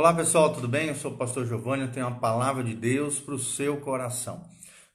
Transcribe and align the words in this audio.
Olá 0.00 0.14
pessoal, 0.14 0.50
tudo 0.50 0.66
bem? 0.66 0.88
Eu 0.88 0.94
sou 0.94 1.12
o 1.12 1.16
pastor 1.18 1.44
Giovanni, 1.44 1.82
eu 1.82 1.92
tenho 1.92 2.06
uma 2.06 2.18
palavra 2.18 2.64
de 2.64 2.74
Deus 2.74 3.20
para 3.20 3.34
o 3.34 3.38
seu 3.38 3.76
coração. 3.76 4.48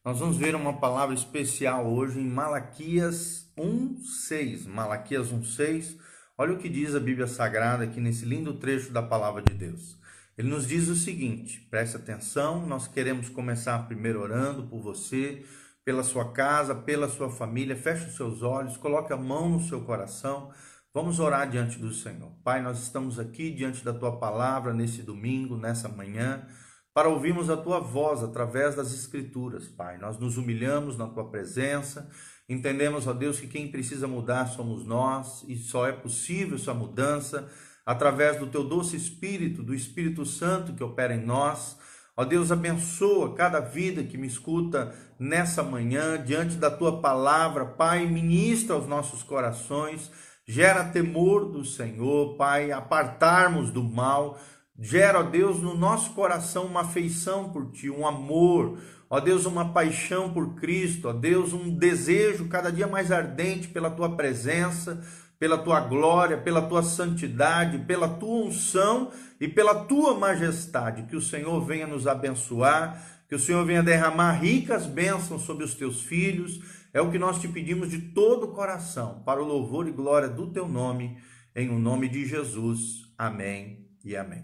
Nós 0.04 0.18
vamos 0.18 0.36
ver 0.36 0.55
uma 0.55 0.79
palavra 0.79 1.13
especial 1.13 1.86
hoje 1.86 2.20
em 2.20 2.27
Malaquias 2.27 3.48
1:6. 3.55 4.66
Malaquias 4.66 5.31
1:6. 5.31 5.95
Olha 6.36 6.54
o 6.54 6.57
que 6.57 6.68
diz 6.68 6.95
a 6.95 6.99
Bíblia 6.99 7.27
Sagrada 7.27 7.84
aqui 7.84 8.02
nesse 8.02 8.26
lindo 8.26 8.55
trecho 8.55 8.91
da 8.91 9.04
palavra 9.04 9.44
de 9.44 9.54
Deus. 9.54 9.95
Ele 10.36 10.49
nos 10.49 10.66
diz 10.66 10.88
o 10.88 10.95
seguinte: 10.95 11.59
preste 11.70 11.98
atenção, 11.98 12.66
nós 12.66 12.88
queremos 12.88 13.30
começar 13.30 13.85
primeiro 13.85 14.20
orando 14.20 14.63
por 14.63 14.81
você, 14.81 15.45
pela 15.85 16.02
sua 16.02 16.31
casa, 16.31 16.73
pela 16.73 17.08
sua 17.08 17.30
família. 17.30 17.76
Feche 17.76 18.08
os 18.08 18.16
seus 18.16 18.41
olhos, 18.41 18.76
coloque 18.76 19.13
a 19.13 19.17
mão 19.17 19.49
no 19.49 19.62
seu 19.62 19.81
coração. 19.81 20.52
Vamos 20.95 21.20
orar 21.20 21.49
diante 21.49 21.77
do 21.77 21.91
Senhor. 21.91 22.31
Pai, 22.41 22.62
nós 22.62 22.81
estamos 22.81 23.20
aqui 23.20 23.52
diante 23.52 23.84
da 23.84 23.94
tua 23.94 24.17
palavra 24.17 24.73
nesse 24.73 25.02
domingo, 25.02 25.58
nessa 25.58 25.90
manhã, 25.90 26.48
para 26.94 27.09
ouvirmos 27.09 27.49
a 27.49 27.58
tua 27.58 27.81
voz 27.81 28.23
através 28.23 28.76
das 28.76 28.94
Escrituras, 28.94 29.68
Pai. 29.68 29.98
Nós 29.98 30.18
nos 30.18 30.38
humilhamos 30.38 30.98
na 30.98 31.05
tua 31.05 31.30
presença, 31.30 32.09
entendemos, 32.48 33.08
ó 33.08 33.12
Deus, 33.12 33.41
que 33.41 33.48
quem 33.49 33.70
precisa 33.70 34.08
mudar 34.08 34.45
somos 34.45 34.85
nós 34.85 35.44
e 35.49 35.58
só 35.58 35.85
é 35.85 35.91
possível 35.91 36.55
essa 36.55 36.73
mudança 36.73 37.46
através 37.85 38.40
do 38.40 38.48
teu 38.48 38.63
doce 38.63 38.96
Espírito, 38.96 39.62
do 39.62 39.76
Espírito 39.76 40.26
Santo 40.26 40.71
que 40.76 40.84
opera 40.84 41.13
em 41.13 41.26
nós. 41.26 41.77
Ó 42.16 42.23
Deus, 42.23 42.54
abençoa 42.54 43.35
cada 43.35 43.59
vida 43.59 44.02
que 44.02 44.18
me 44.18 44.27
escuta 44.27 44.96
nessa 45.20 45.62
manhã, 45.62 46.18
diante 46.23 46.55
da 46.55 46.71
tua 46.71 47.02
palavra, 47.02 47.66
Pai, 47.66 48.05
ministra 48.05 48.76
aos 48.76 48.88
nossos 48.88 49.23
corações 49.23 50.10
gera 50.48 50.84
temor 50.84 51.46
do 51.46 51.65
Senhor, 51.65 52.35
Pai, 52.35 52.71
apartarmos 52.71 53.71
do 53.71 53.84
mal, 53.84 54.40
gera, 54.79 55.20
ó 55.20 55.24
Deus, 55.24 55.60
no 55.60 55.76
nosso 55.76 56.12
coração 56.12 56.65
uma 56.65 56.82
afeição 56.82 57.49
por 57.49 57.71
Ti, 57.71 57.90
um 57.90 58.05
amor, 58.07 58.77
ó 59.10 59.20
Deus, 59.20 59.46
uma 59.46 59.73
paixão 59.73 60.32
por 60.32 60.55
Cristo, 60.55 61.10
ó 61.10 61.13
Deus, 61.13 61.51
um 61.51 61.76
desejo 61.76 62.48
cada 62.48 62.71
dia 62.71 62.88
mais 62.88 63.12
ardente 63.12 63.68
pela 63.68 63.90
Tua 63.90 64.16
presença, 64.16 65.03
pela 65.40 65.57
Tua 65.57 65.79
glória, 65.79 66.38
pela 66.38 66.62
Tua 66.62 66.84
santidade, 66.84 67.79
pela 67.79 68.07
Tua 68.07 68.46
unção 68.46 69.12
e 69.41 69.47
pela 69.47 69.73
Tua 69.85 70.13
majestade, 70.13 71.03
que 71.03 71.16
o 71.16 71.22
Senhor 71.22 71.59
venha 71.66 71.88
nos 71.88 72.06
abençoar, 72.06 73.01
que 73.28 73.35
o 73.35 73.40
Senhor 73.40 73.66
venha 73.66 73.81
derramar 73.81 74.34
ricas 74.34 74.85
bênçãos 74.85 75.41
sobre 75.41 75.63
os 75.63 75.73
Teus 75.73 76.01
filhos, 76.03 76.84
é 76.96 77.01
o 77.01 77.12
que 77.12 77.19
nós 77.19 77.41
te 77.41 77.47
pedimos 77.50 77.90
de 77.90 78.00
todo 78.00 78.46
o 78.46 78.53
coração, 78.53 79.22
para 79.25 79.44
o 79.44 79.46
louvor 79.46 79.85
e 79.85 79.91
glória 79.91 80.29
do 80.29 80.50
teu 80.50 80.66
nome, 80.66 81.18
em 81.53 81.69
o 81.69 81.78
nome 81.78 82.07
de 82.07 82.25
Jesus. 82.25 83.13
Amém 83.18 83.85
e 84.01 84.16
amém. 84.16 84.44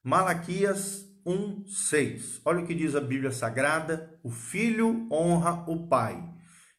Malaquias 0.00 1.04
1:6. 1.26 2.42
Olha 2.44 2.60
o 2.60 2.66
que 2.66 2.76
diz 2.76 2.94
a 2.94 3.00
Bíblia 3.00 3.32
Sagrada: 3.32 4.16
O 4.22 4.30
filho 4.30 5.08
honra 5.10 5.64
o 5.68 5.88
pai, 5.88 6.22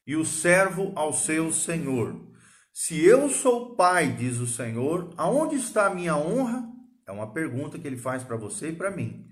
e 0.06 0.16
o 0.16 0.24
servo 0.24 0.92
ao 0.96 1.12
seu 1.12 1.52
senhor. 1.52 2.18
Se 2.72 3.04
eu 3.04 3.28
sou 3.28 3.76
pai, 3.76 4.16
diz 4.16 4.38
o 4.38 4.46
Senhor, 4.46 5.12
aonde 5.18 5.56
está 5.56 5.88
a 5.88 5.94
minha 5.94 6.16
honra? 6.16 6.66
É 7.06 7.12
uma 7.12 7.30
pergunta 7.30 7.78
que 7.78 7.86
ele 7.86 7.98
faz 7.98 8.22
para 8.22 8.38
você 8.38 8.70
e 8.70 8.76
para 8.76 8.90
mim. 8.90 9.26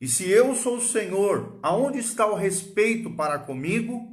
E 0.00 0.08
se 0.08 0.28
eu 0.28 0.56
sou 0.56 0.78
o 0.78 0.82
Senhor, 0.82 1.60
aonde 1.62 1.98
está 1.98 2.26
o 2.26 2.34
respeito 2.34 3.14
para 3.14 3.38
comigo? 3.38 4.09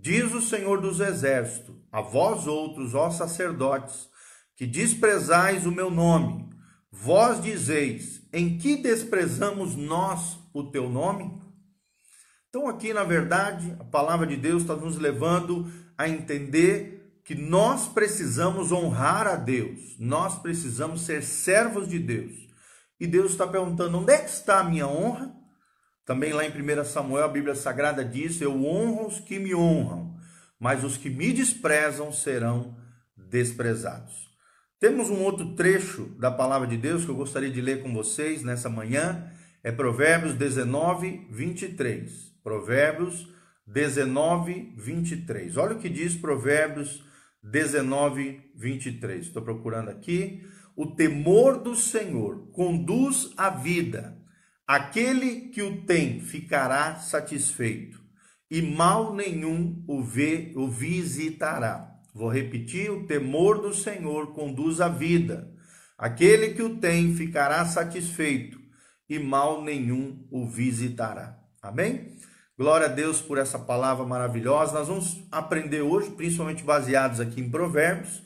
Diz 0.00 0.32
o 0.32 0.40
Senhor 0.40 0.80
dos 0.80 1.00
Exércitos: 1.00 1.74
A 1.90 2.00
vós 2.00 2.46
outros, 2.46 2.94
ó 2.94 3.10
sacerdotes, 3.10 4.08
que 4.56 4.66
desprezais 4.66 5.66
o 5.66 5.72
meu 5.72 5.90
nome, 5.90 6.48
vós 6.90 7.42
dizeis: 7.42 8.22
Em 8.32 8.58
que 8.58 8.76
desprezamos 8.76 9.74
nós 9.76 10.38
o 10.54 10.64
teu 10.64 10.88
nome? 10.88 11.40
Então, 12.48 12.68
aqui, 12.68 12.94
na 12.94 13.04
verdade, 13.04 13.76
a 13.78 13.84
palavra 13.84 14.26
de 14.26 14.36
Deus 14.36 14.62
está 14.62 14.74
nos 14.74 14.96
levando 14.96 15.70
a 15.96 16.08
entender 16.08 17.20
que 17.24 17.34
nós 17.34 17.88
precisamos 17.88 18.72
honrar 18.72 19.26
a 19.26 19.36
Deus, 19.36 19.96
nós 19.98 20.38
precisamos 20.38 21.02
ser 21.02 21.22
servos 21.22 21.88
de 21.88 21.98
Deus. 21.98 22.32
E 22.98 23.06
Deus 23.06 23.32
está 23.32 23.46
perguntando: 23.46 23.98
onde 23.98 24.12
é 24.12 24.18
que 24.18 24.30
está 24.30 24.60
a 24.60 24.64
minha 24.64 24.86
honra? 24.86 25.37
Também 26.08 26.32
lá 26.32 26.42
em 26.42 26.48
1 26.48 26.84
Samuel, 26.86 27.26
a 27.26 27.28
Bíblia 27.28 27.54
Sagrada 27.54 28.02
diz: 28.02 28.40
Eu 28.40 28.64
honro 28.64 29.08
os 29.08 29.20
que 29.20 29.38
me 29.38 29.54
honram, 29.54 30.16
mas 30.58 30.82
os 30.82 30.96
que 30.96 31.10
me 31.10 31.34
desprezam 31.34 32.10
serão 32.10 32.74
desprezados. 33.14 34.26
Temos 34.80 35.10
um 35.10 35.22
outro 35.22 35.54
trecho 35.54 36.06
da 36.18 36.30
palavra 36.30 36.66
de 36.66 36.78
Deus 36.78 37.04
que 37.04 37.10
eu 37.10 37.14
gostaria 37.14 37.50
de 37.50 37.60
ler 37.60 37.82
com 37.82 37.92
vocês 37.92 38.42
nessa 38.42 38.70
manhã, 38.70 39.30
é 39.62 39.70
Provérbios 39.70 40.32
19, 40.32 41.26
23. 41.30 42.10
Provérbios 42.42 43.28
19, 43.66 44.72
23. 44.78 45.58
Olha 45.58 45.76
o 45.76 45.78
que 45.78 45.90
diz 45.90 46.16
Provérbios 46.16 47.04
19, 47.42 48.50
23. 48.56 49.26
Estou 49.26 49.42
procurando 49.42 49.90
aqui. 49.90 50.42
O 50.74 50.86
temor 50.86 51.58
do 51.58 51.76
Senhor 51.76 52.50
conduz 52.52 53.30
à 53.36 53.50
vida 53.50 54.17
Aquele 54.68 55.48
que 55.48 55.62
o 55.62 55.80
tem 55.86 56.20
ficará 56.20 56.96
satisfeito, 56.96 57.98
e 58.50 58.60
mal 58.60 59.14
nenhum 59.14 59.82
o 59.88 60.02
vê, 60.02 60.52
o 60.54 60.68
visitará. 60.68 61.90
Vou 62.14 62.28
repetir: 62.28 62.90
o 62.90 63.06
temor 63.06 63.62
do 63.62 63.72
Senhor 63.72 64.34
conduz 64.34 64.82
à 64.82 64.88
vida. 64.88 65.50
Aquele 65.96 66.52
que 66.52 66.62
o 66.62 66.76
tem 66.76 67.14
ficará 67.14 67.64
satisfeito, 67.64 68.60
e 69.08 69.18
mal 69.18 69.64
nenhum 69.64 70.28
o 70.30 70.46
visitará. 70.46 71.38
Amém? 71.62 72.18
Glória 72.58 72.88
a 72.88 72.90
Deus 72.90 73.22
por 73.22 73.38
essa 73.38 73.58
palavra 73.58 74.04
maravilhosa. 74.04 74.78
Nós 74.80 74.88
vamos 74.88 75.26
aprender 75.32 75.80
hoje, 75.80 76.10
principalmente 76.10 76.62
baseados 76.62 77.20
aqui 77.20 77.40
em 77.40 77.50
Provérbios, 77.50 78.22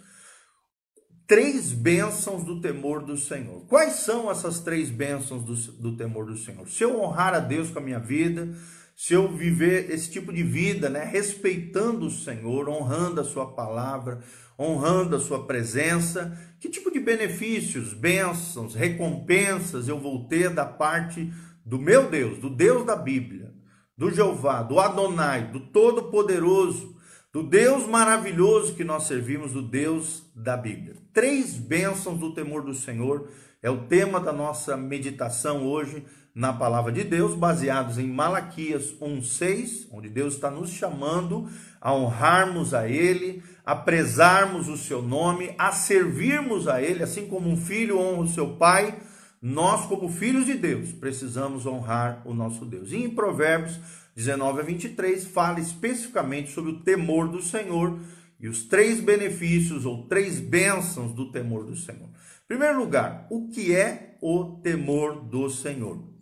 três 1.27 1.73
bênçãos 1.73 2.45
do 2.45 2.61
temor 2.61 3.05
do 3.05 3.17
Senhor. 3.17 3.65
Quais 3.67 3.95
são 3.95 4.31
essas 4.31 4.61
três 4.61 4.91
bênçãos 4.91 5.43
do, 5.43 5.55
do 5.73 5.97
temor 5.97 6.27
do 6.27 6.37
Senhor? 6.37 6.69
Se 6.69 6.85
eu 6.85 7.01
honrar 7.01 7.35
a 7.35 7.39
Deus 7.39 7.71
com 7.71 7.79
a 7.79 7.83
minha 7.83 7.99
vida, 7.99 8.55
se 8.95 9.15
eu 9.15 9.29
viver 9.29 9.91
esse 9.91 10.11
tipo 10.11 10.33
de 10.33 10.43
vida, 10.43 10.89
né, 10.89 11.05
respeitando 11.05 12.07
o 12.07 12.11
Senhor, 12.11 12.69
honrando 12.69 13.21
a 13.21 13.25
sua 13.25 13.47
palavra, 13.53 14.21
honrando 14.59 15.17
a 15.17 15.21
sua 15.21 15.47
presença, 15.47 16.39
que 16.61 16.69
tipo 16.69 16.91
de 16.91 17.01
benefícios, 17.01 17.95
bênçãos, 17.95 18.75
recompensas 18.75 19.89
eu 19.89 19.99
vou 19.99 20.29
ter 20.29 20.51
da 20.51 20.65
parte 20.65 21.33
do 21.65 21.79
meu 21.79 22.09
Deus, 22.09 22.39
do 22.39 22.51
Deus 22.51 22.85
da 22.85 22.95
Bíblia, 22.95 23.53
do 23.97 24.11
Jeová, 24.11 24.63
do 24.63 24.79
Adonai, 24.79 25.51
do 25.51 25.61
Todo-Poderoso, 25.61 26.92
do 27.33 27.43
Deus 27.43 27.87
maravilhoso 27.87 28.75
que 28.75 28.85
nós 28.85 29.05
servimos, 29.05 29.53
do 29.53 29.63
Deus 29.63 30.23
da 30.37 30.55
Bíblia. 30.55 30.97
Três 31.15 31.55
bênçãos 31.55 32.19
do 32.19 32.35
temor 32.35 32.63
do 32.63 32.75
Senhor 32.75 33.27
é 33.63 33.71
o 33.71 33.87
tema 33.87 34.21
da 34.21 34.33
nossa 34.33 34.77
meditação 34.77 35.67
hoje 35.67 36.05
na 36.35 36.53
palavra 36.53 36.93
de 36.93 37.05
Deus, 37.05 37.35
baseados 37.35 37.99
em 37.99 38.07
Malaquias 38.07 38.95
1:6, 39.01 39.89
onde 39.91 40.11
Deus 40.11 40.35
está 40.35 40.51
nos 40.51 40.71
chamando 40.71 41.49
a 41.81 41.95
honrarmos 41.95 42.75
a 42.75 42.87
ele, 42.87 43.43
a 43.65 43.75
prezarmos 43.75 44.69
o 44.69 44.77
seu 44.77 45.01
nome, 45.01 45.55
a 45.57 45.73
servirmos 45.73 46.69
a 46.69 46.83
ele, 46.83 47.03
assim 47.03 47.27
como 47.27 47.49
um 47.49 47.57
filho 47.57 47.99
honra 47.99 48.23
o 48.23 48.29
seu 48.29 48.57
pai, 48.57 48.95
nós 49.43 49.87
como 49.87 50.09
filhos 50.09 50.47
de 50.47 50.55
Deus 50.55 50.93
precisamos 50.93 51.67
honrar 51.67 52.23
o 52.25 52.33
nosso 52.33 52.65
Deus. 52.65 52.93
E 52.93 52.97
em 52.97 53.11
Provérbios 53.11 53.81
19 54.15 54.61
a 54.61 54.63
23 54.63 55.27
fala 55.27 55.59
especificamente 55.59 56.53
sobre 56.53 56.71
o 56.71 56.81
temor 56.81 57.29
do 57.29 57.43
Senhor 57.43 57.99
e 58.39 58.49
os 58.49 58.63
três 58.63 59.01
benefícios 59.01 59.85
ou 59.85 60.07
três 60.07 60.39
bênçãos 60.39 61.13
do 61.13 61.33
temor 61.33 61.65
do 61.65 61.75
Senhor. 61.75 62.09
Em 62.09 62.47
primeiro 62.47 62.79
lugar, 62.79 63.27
o 63.31 63.49
que 63.49 63.75
é 63.75 64.17
o 64.23 64.61
temor 64.63 65.25
do 65.25 65.51
Senhor? 65.51 66.13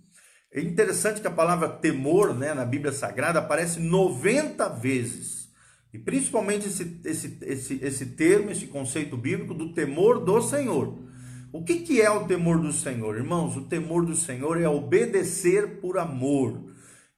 É 0.53 0.61
interessante 0.61 1.21
que 1.21 1.27
a 1.27 1.31
palavra 1.31 1.69
temor 1.69 2.35
né, 2.35 2.55
na 2.55 2.65
Bíblia 2.65 2.93
Sagrada 2.93 3.39
aparece 3.39 3.79
90 3.81 4.67
vezes. 4.71 5.49
E 5.93 5.99
principalmente 5.99 6.69
esse, 6.69 7.01
esse, 7.05 7.39
esse, 7.43 7.79
esse 7.83 8.07
termo, 8.07 8.51
esse 8.51 8.67
conceito 8.67 9.17
bíblico 9.17 9.53
do 9.53 9.75
temor 9.75 10.25
do 10.25 10.41
Senhor. 10.41 11.10
O 11.53 11.65
que, 11.65 11.81
que 11.81 12.01
é 12.01 12.09
o 12.09 12.27
temor 12.27 12.61
do 12.61 12.73
Senhor? 12.73 13.17
Irmãos, 13.17 13.57
o 13.57 13.63
temor 13.63 14.07
do 14.07 14.15
Senhor 14.15 14.61
é 14.61 14.69
obedecer 14.69 15.81
por 15.81 15.99
amor 15.99 16.63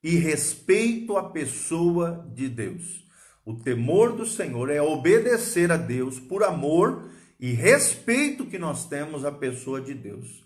e 0.02 0.16
respeito 0.16 1.18
à 1.18 1.28
pessoa 1.28 2.26
de 2.34 2.48
Deus. 2.48 3.04
O 3.44 3.54
temor 3.54 4.16
do 4.16 4.24
Senhor 4.24 4.70
é 4.70 4.80
obedecer 4.80 5.70
a 5.70 5.76
Deus 5.76 6.18
por 6.18 6.42
amor 6.42 7.10
e 7.38 7.52
respeito 7.52 8.46
que 8.46 8.58
nós 8.58 8.86
temos 8.86 9.22
à 9.24 9.30
pessoa 9.30 9.82
de 9.82 9.92
Deus. 9.92 10.42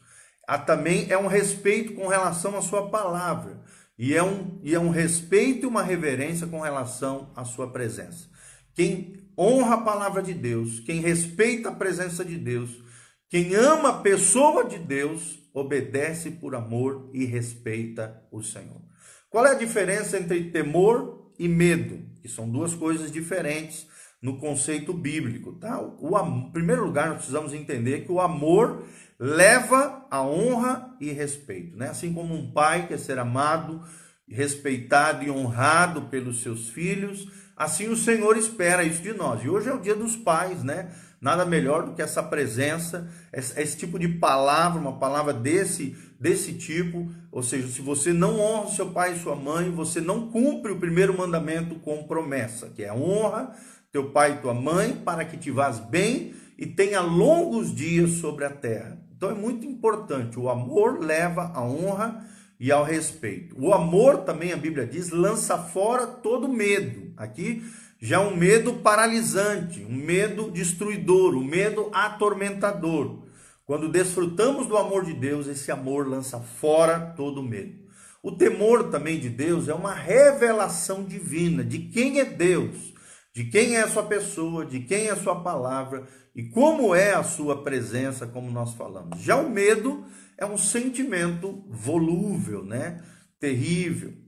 Há 0.49 0.59
também 0.59 1.07
é 1.09 1.17
um 1.17 1.29
respeito 1.29 1.95
com 1.95 2.09
relação 2.09 2.57
à 2.57 2.63
sua 2.63 2.89
palavra. 2.89 3.61
E 3.97 4.15
é, 4.15 4.23
um, 4.23 4.59
e 4.65 4.75
é 4.75 4.81
um 4.81 4.91
respeito 4.91 5.63
e 5.65 5.67
uma 5.67 5.83
reverência 5.83 6.47
com 6.47 6.61
relação 6.61 7.31
à 7.37 7.45
sua 7.45 7.71
presença. 7.71 8.29
Quem 8.75 9.15
honra 9.39 9.75
a 9.75 9.83
palavra 9.83 10.23
de 10.23 10.35
Deus, 10.35 10.81
quem 10.81 11.01
respeita 11.01 11.69
a 11.69 11.75
presença 11.75 12.25
de 12.25 12.37
Deus, 12.37 12.86
quem 13.29 13.55
ama 13.55 13.89
a 13.89 14.01
pessoa 14.01 14.65
de 14.65 14.79
Deus, 14.79 15.39
obedece 15.53 16.31
por 16.31 16.55
amor 16.55 17.11
e 17.13 17.25
respeita 17.25 18.23
o 18.31 18.43
Senhor. 18.43 18.83
Qual 19.29 19.45
é 19.47 19.53
a 19.53 19.59
diferença 19.59 20.19
entre 20.19 20.51
temor 20.51 21.33
e 21.39 21.49
medo? 21.49 22.01
Que 22.23 22.29
são 22.29 22.49
duas 22.49 22.75
coisas 22.75 23.11
diferentes 23.11 23.87
no 24.21 24.39
conceito 24.39 24.93
bíblico, 24.93 25.53
tá? 25.55 25.81
O, 25.81 26.19
em 26.19 26.51
primeiro 26.53 26.85
lugar, 26.85 27.09
nós 27.09 27.17
precisamos 27.19 27.53
entender 27.53 28.05
que 28.05 28.13
o 28.13 28.21
amor 28.21 28.85
leva 29.19 30.07
a 30.11 30.23
honra 30.23 30.95
e 31.01 31.11
respeito, 31.11 31.77
né? 31.77 31.89
Assim 31.89 32.13
como 32.13 32.35
um 32.35 32.51
pai 32.53 32.87
quer 32.87 32.99
ser 32.99 33.19
amado, 33.19 33.83
respeitado 34.29 35.25
e 35.25 35.31
honrado 35.31 36.03
pelos 36.03 36.43
seus 36.43 36.69
filhos, 36.69 37.27
assim 37.57 37.89
o 37.89 37.97
Senhor 37.97 38.37
espera 38.37 38.85
isso 38.85 39.03
de 39.03 39.13
nós. 39.13 39.43
E 39.43 39.49
hoje 39.49 39.69
é 39.69 39.75
o 39.75 39.81
dia 39.81 39.95
dos 39.95 40.17
pais, 40.17 40.63
né? 40.63 40.93
Nada 41.21 41.45
melhor 41.45 41.85
do 41.85 41.95
que 41.95 42.03
essa 42.03 42.23
presença, 42.23 43.11
esse, 43.33 43.59
esse 43.61 43.77
tipo 43.77 43.99
de 43.99 44.09
palavra, 44.09 44.81
uma 44.81 44.99
palavra 44.99 45.33
desse 45.33 45.97
desse 46.19 46.55
tipo, 46.55 47.11
ou 47.31 47.43
seja, 47.43 47.69
se 47.69 47.83
você 47.83 48.13
não 48.13 48.41
honra 48.41 48.71
seu 48.71 48.91
pai 48.91 49.13
e 49.13 49.19
sua 49.19 49.37
mãe, 49.37 49.71
você 49.71 50.01
não 50.01 50.31
cumpre 50.31 50.73
o 50.73 50.79
primeiro 50.79 51.17
mandamento 51.17 51.75
com 51.77 52.05
promessa, 52.05 52.71
que 52.71 52.83
é 52.83 52.93
honra 52.93 53.55
teu 53.93 54.11
pai 54.11 54.33
e 54.33 54.43
tua 54.43 54.55
mãe, 54.55 54.93
para 54.95 55.25
que 55.25 55.37
te 55.37 55.51
vás 55.51 55.79
bem 55.79 56.35
e 56.59 56.67
tenha 56.67 57.01
longos 57.01 57.75
dias 57.75 58.13
sobre 58.13 58.45
a 58.45 58.51
terra. 58.51 58.99
Então 59.17 59.31
é 59.31 59.35
muito 59.35 59.67
importante. 59.67 60.39
O 60.39 60.51
amor 60.51 61.01
leva 61.01 61.51
à 61.55 61.63
honra 61.63 62.27
e 62.61 62.71
ao 62.71 62.85
respeito. 62.85 63.57
O 63.59 63.73
amor 63.73 64.19
também, 64.19 64.53
a 64.53 64.57
Bíblia 64.57 64.87
diz, 64.87 65.11
lança 65.11 65.57
fora 65.57 66.07
todo 66.07 66.49
medo. 66.49 67.13
Aqui 67.17 67.63
já 68.01 68.21
um 68.21 68.37
medo 68.37 68.75
paralisante, 68.75 69.85
um 69.85 69.95
medo 69.95 70.51
destruidor, 70.51 71.35
um 71.35 71.45
medo 71.45 71.91
atormentador. 71.93 73.25
Quando 73.65 73.89
desfrutamos 73.89 74.67
do 74.67 74.77
amor 74.77 75.05
de 75.05 75.13
Deus, 75.13 75.47
esse 75.47 75.73
amor 75.73 76.07
lança 76.07 76.39
fora 76.39 77.15
todo 77.17 77.43
medo. 77.43 77.87
O 78.23 78.33
temor 78.33 78.91
também 78.91 79.19
de 79.19 79.29
Deus 79.29 79.69
é 79.69 79.75
uma 79.75 79.95
revelação 79.95 81.05
divina 81.05 81.65
de 81.65 81.79
quem 81.79 82.21
é 82.21 82.25
Deus, 82.25 82.93
de 83.35 83.45
quem 83.45 83.77
é 83.77 83.83
a 83.83 83.89
sua 83.89 84.03
pessoa, 84.05 84.65
de 84.65 84.81
quem 84.81 85.07
é 85.07 85.11
a 85.11 85.17
sua 85.17 85.43
palavra 85.43 86.07
e 86.35 86.45
como 86.45 86.95
é 86.95 87.15
a 87.15 87.23
sua 87.23 87.63
presença, 87.63 88.27
como 88.27 88.51
nós 88.51 88.75
falamos. 88.75 89.21
Já 89.21 89.37
o 89.37 89.49
medo 89.49 90.05
é 90.37 90.45
um 90.45 90.59
sentimento 90.59 91.65
volúvel, 91.69 92.65
né? 92.65 93.03
Terrível. 93.39 94.26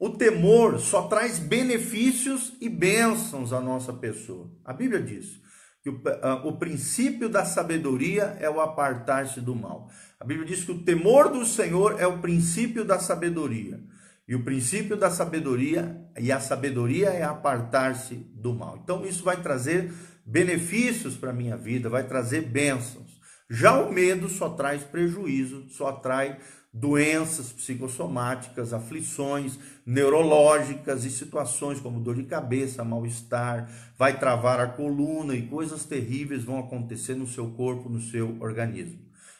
O 0.00 0.08
temor 0.08 0.80
só 0.80 1.08
traz 1.08 1.38
benefícios 1.38 2.54
e 2.58 2.70
bênçãos 2.70 3.52
à 3.52 3.60
nossa 3.60 3.92
pessoa. 3.92 4.50
A 4.64 4.72
Bíblia 4.72 5.02
diz 5.02 5.38
que 5.82 5.90
o, 5.90 5.96
uh, 5.96 6.48
o 6.48 6.56
princípio 6.56 7.28
da 7.28 7.44
sabedoria 7.44 8.34
é 8.40 8.48
o 8.48 8.62
apartar-se 8.62 9.42
do 9.42 9.54
mal. 9.54 9.90
A 10.18 10.24
Bíblia 10.24 10.46
diz 10.46 10.64
que 10.64 10.72
o 10.72 10.82
temor 10.82 11.28
do 11.28 11.44
Senhor 11.44 12.00
é 12.00 12.06
o 12.06 12.18
princípio 12.18 12.82
da 12.82 12.98
sabedoria. 12.98 13.78
E 14.26 14.34
o 14.34 14.42
princípio 14.42 14.96
da 14.96 15.10
sabedoria 15.10 16.02
e 16.18 16.32
a 16.32 16.40
sabedoria 16.40 17.10
é 17.10 17.22
apartar-se 17.22 18.14
do 18.14 18.54
mal. 18.54 18.80
Então 18.82 19.04
isso 19.04 19.22
vai 19.22 19.42
trazer 19.42 19.92
benefícios 20.24 21.14
para 21.14 21.28
a 21.28 21.34
minha 21.34 21.58
vida, 21.58 21.90
vai 21.90 22.06
trazer 22.06 22.40
bênçãos. 22.40 23.20
Já 23.50 23.78
o 23.78 23.92
medo 23.92 24.30
só 24.30 24.48
traz 24.48 24.82
prejuízo, 24.82 25.68
só 25.68 25.88
atrai 25.88 26.38
doenças 26.72 27.52
psicossomáticas, 27.52 28.72
aflições 28.72 29.58
neurológicas 29.84 31.04
e 31.04 31.10
situações 31.10 31.80
como 31.80 32.00
dor 32.00 32.14
de 32.14 32.24
cabeça, 32.24 32.84
mal-estar, 32.84 33.68
vai 33.98 34.18
travar 34.18 34.60
a 34.60 34.68
coluna 34.68 35.34
e 35.34 35.46
coisas 35.46 35.84
terríveis 35.84 36.44
vão 36.44 36.58
acontecer 36.58 37.14
no 37.14 37.26
seu 37.26 37.48
corpo, 37.50 37.88
no 37.88 38.00
seu 38.00 38.36
organismo. 38.40 38.98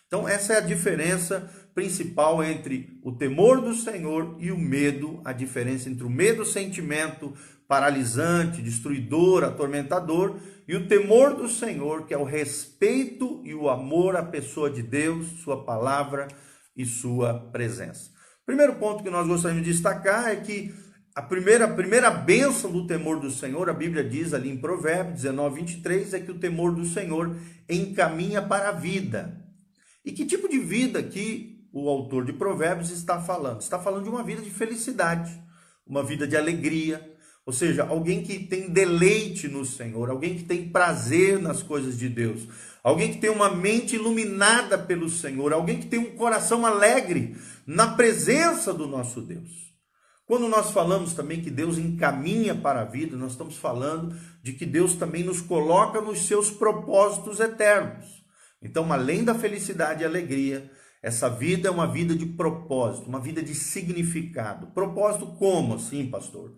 Então, 0.09 0.29
essa 0.29 0.55
é 0.55 0.57
a 0.57 0.61
diferença 0.61 1.49
principal 1.73 2.43
entre 2.43 2.99
o 3.05 3.13
temor 3.13 3.61
do 3.61 3.73
Senhor 3.75 4.35
e 4.41 4.51
o 4.51 4.59
medo, 4.59 5.21
a 5.25 5.33
diferença 5.33 5.89
entre 5.89 6.05
o 6.05 6.11
medo, 6.11 6.45
sentimento 6.45 7.33
paralisante, 7.69 8.61
destruidor, 8.61 9.45
atormentador, 9.45 10.35
e 10.67 10.75
o 10.75 10.89
temor 10.89 11.35
do 11.35 11.49
Senhor, 11.49 12.07
que 12.07 12.13
é 12.13 12.19
o 12.19 12.25
respeito 12.25 13.41
e 13.45 13.55
o 13.55 13.71
amor 13.71 14.17
à 14.17 14.25
pessoa 14.25 14.69
de 14.69 14.83
Deus, 14.83 15.29
sua 15.45 15.63
palavra 15.63 16.27
e 16.81 16.87
sua 16.87 17.35
presença. 17.53 18.11
Primeiro 18.47 18.77
ponto 18.77 19.03
que 19.03 19.11
nós 19.11 19.27
gostaríamos 19.27 19.65
de 19.65 19.73
destacar 19.73 20.29
é 20.29 20.37
que 20.37 20.75
a 21.15 21.23
primeira, 21.23 21.67
a 21.67 21.75
primeira 21.75 22.11
bênção 22.11 22.71
do 22.71 22.87
temor 22.87 23.21
do 23.21 23.31
Senhor, 23.31 23.69
a 23.69 23.75
Bíblia 23.75 24.03
diz 24.03 24.33
ali 24.33 24.49
em 24.49 24.57
Provérbios 24.57 25.23
19, 25.23 25.61
23, 25.61 26.15
é 26.15 26.21
que 26.21 26.31
o 26.31 26.39
temor 26.39 26.75
do 26.75 26.87
Senhor 26.87 27.37
encaminha 27.69 28.41
para 28.41 28.71
a 28.71 28.73
vida. 28.73 29.45
E 30.05 30.13
que 30.13 30.25
tipo 30.25 30.49
de 30.49 30.59
vida 30.59 31.03
que 31.03 31.69
o 31.73 31.89
autor 31.89 32.25
de 32.25 32.33
Provérbios 32.33 32.91
está 32.91 33.21
falando? 33.21 33.61
Está 33.61 33.79
falando 33.79 34.05
de 34.05 34.11
uma 34.11 34.23
vida 34.23 34.41
de 34.41 34.51
felicidade, 34.51 35.39
uma 35.87 36.03
vida 36.03 36.27
de 36.27 36.37
alegria, 36.37 37.17
ou 37.51 37.53
seja, 37.53 37.83
alguém 37.83 38.23
que 38.23 38.39
tem 38.39 38.71
deleite 38.71 39.49
no 39.49 39.65
Senhor, 39.65 40.09
alguém 40.09 40.37
que 40.37 40.45
tem 40.45 40.69
prazer 40.69 41.37
nas 41.41 41.65
coisas 41.65 41.99
de 41.99 42.09
Deus, 42.09 42.47
alguém 42.81 43.13
que 43.13 43.19
tem 43.19 43.29
uma 43.29 43.51
mente 43.53 43.97
iluminada 43.97 44.79
pelo 44.79 45.11
Senhor, 45.11 45.53
alguém 45.53 45.81
que 45.81 45.89
tem 45.89 45.99
um 45.99 46.15
coração 46.15 46.65
alegre 46.65 47.37
na 47.67 47.89
presença 47.97 48.73
do 48.73 48.87
nosso 48.87 49.21
Deus. 49.21 49.75
Quando 50.27 50.47
nós 50.47 50.71
falamos 50.71 51.13
também 51.13 51.43
que 51.43 51.51
Deus 51.51 51.77
encaminha 51.77 52.55
para 52.55 52.83
a 52.83 52.85
vida, 52.85 53.17
nós 53.17 53.33
estamos 53.33 53.57
falando 53.57 54.17
de 54.41 54.53
que 54.53 54.65
Deus 54.65 54.95
também 54.95 55.25
nos 55.25 55.41
coloca 55.41 56.01
nos 56.01 56.29
seus 56.29 56.53
propósitos 56.53 57.41
eternos. 57.41 58.23
Então, 58.63 58.93
além 58.93 59.25
da 59.25 59.35
felicidade 59.35 60.05
e 60.05 60.07
alegria, 60.07 60.71
essa 61.03 61.29
vida 61.29 61.67
é 61.67 61.71
uma 61.73 61.89
vida 61.89 62.15
de 62.15 62.27
propósito, 62.27 63.09
uma 63.09 63.19
vida 63.19 63.43
de 63.43 63.57
significado. 63.57 64.69
Propósito 64.69 65.27
como 65.27 65.75
assim, 65.75 66.07
pastor? 66.07 66.55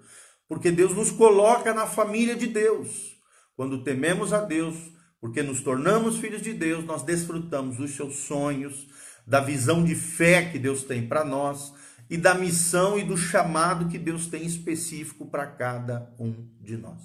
Porque 0.53 0.71
Deus 0.71 0.95
nos 0.95 1.11
coloca 1.11 1.73
na 1.73 1.87
família 1.87 2.37
de 2.37 2.47
Deus. 2.47 3.17
Quando 3.57 3.83
tememos 3.83 4.35
a 4.35 4.41
Deus, 4.43 4.77
porque 5.19 5.43
nos 5.43 5.63
tornamos 5.63 6.19
filhos 6.19 6.43
de 6.43 6.53
Deus, 6.53 6.85
nós 6.85 7.03
desfrutamos 7.03 7.79
dos 7.79 7.93
seus 7.93 8.17
sonhos, 8.17 8.87
da 9.27 9.41
visão 9.41 9.83
de 9.83 9.95
fé 9.95 10.51
que 10.51 10.59
Deus 10.59 10.85
tem 10.85 11.09
para 11.09 11.25
nós 11.25 11.73
e 12.11 12.19
da 12.19 12.35
missão 12.35 12.99
e 12.99 13.03
do 13.03 13.17
chamado 13.17 13.89
que 13.89 13.97
Deus 13.97 14.27
tem 14.27 14.45
específico 14.45 15.25
para 15.25 15.47
cada 15.47 16.15
um 16.19 16.47
de 16.61 16.77
nós. 16.77 17.01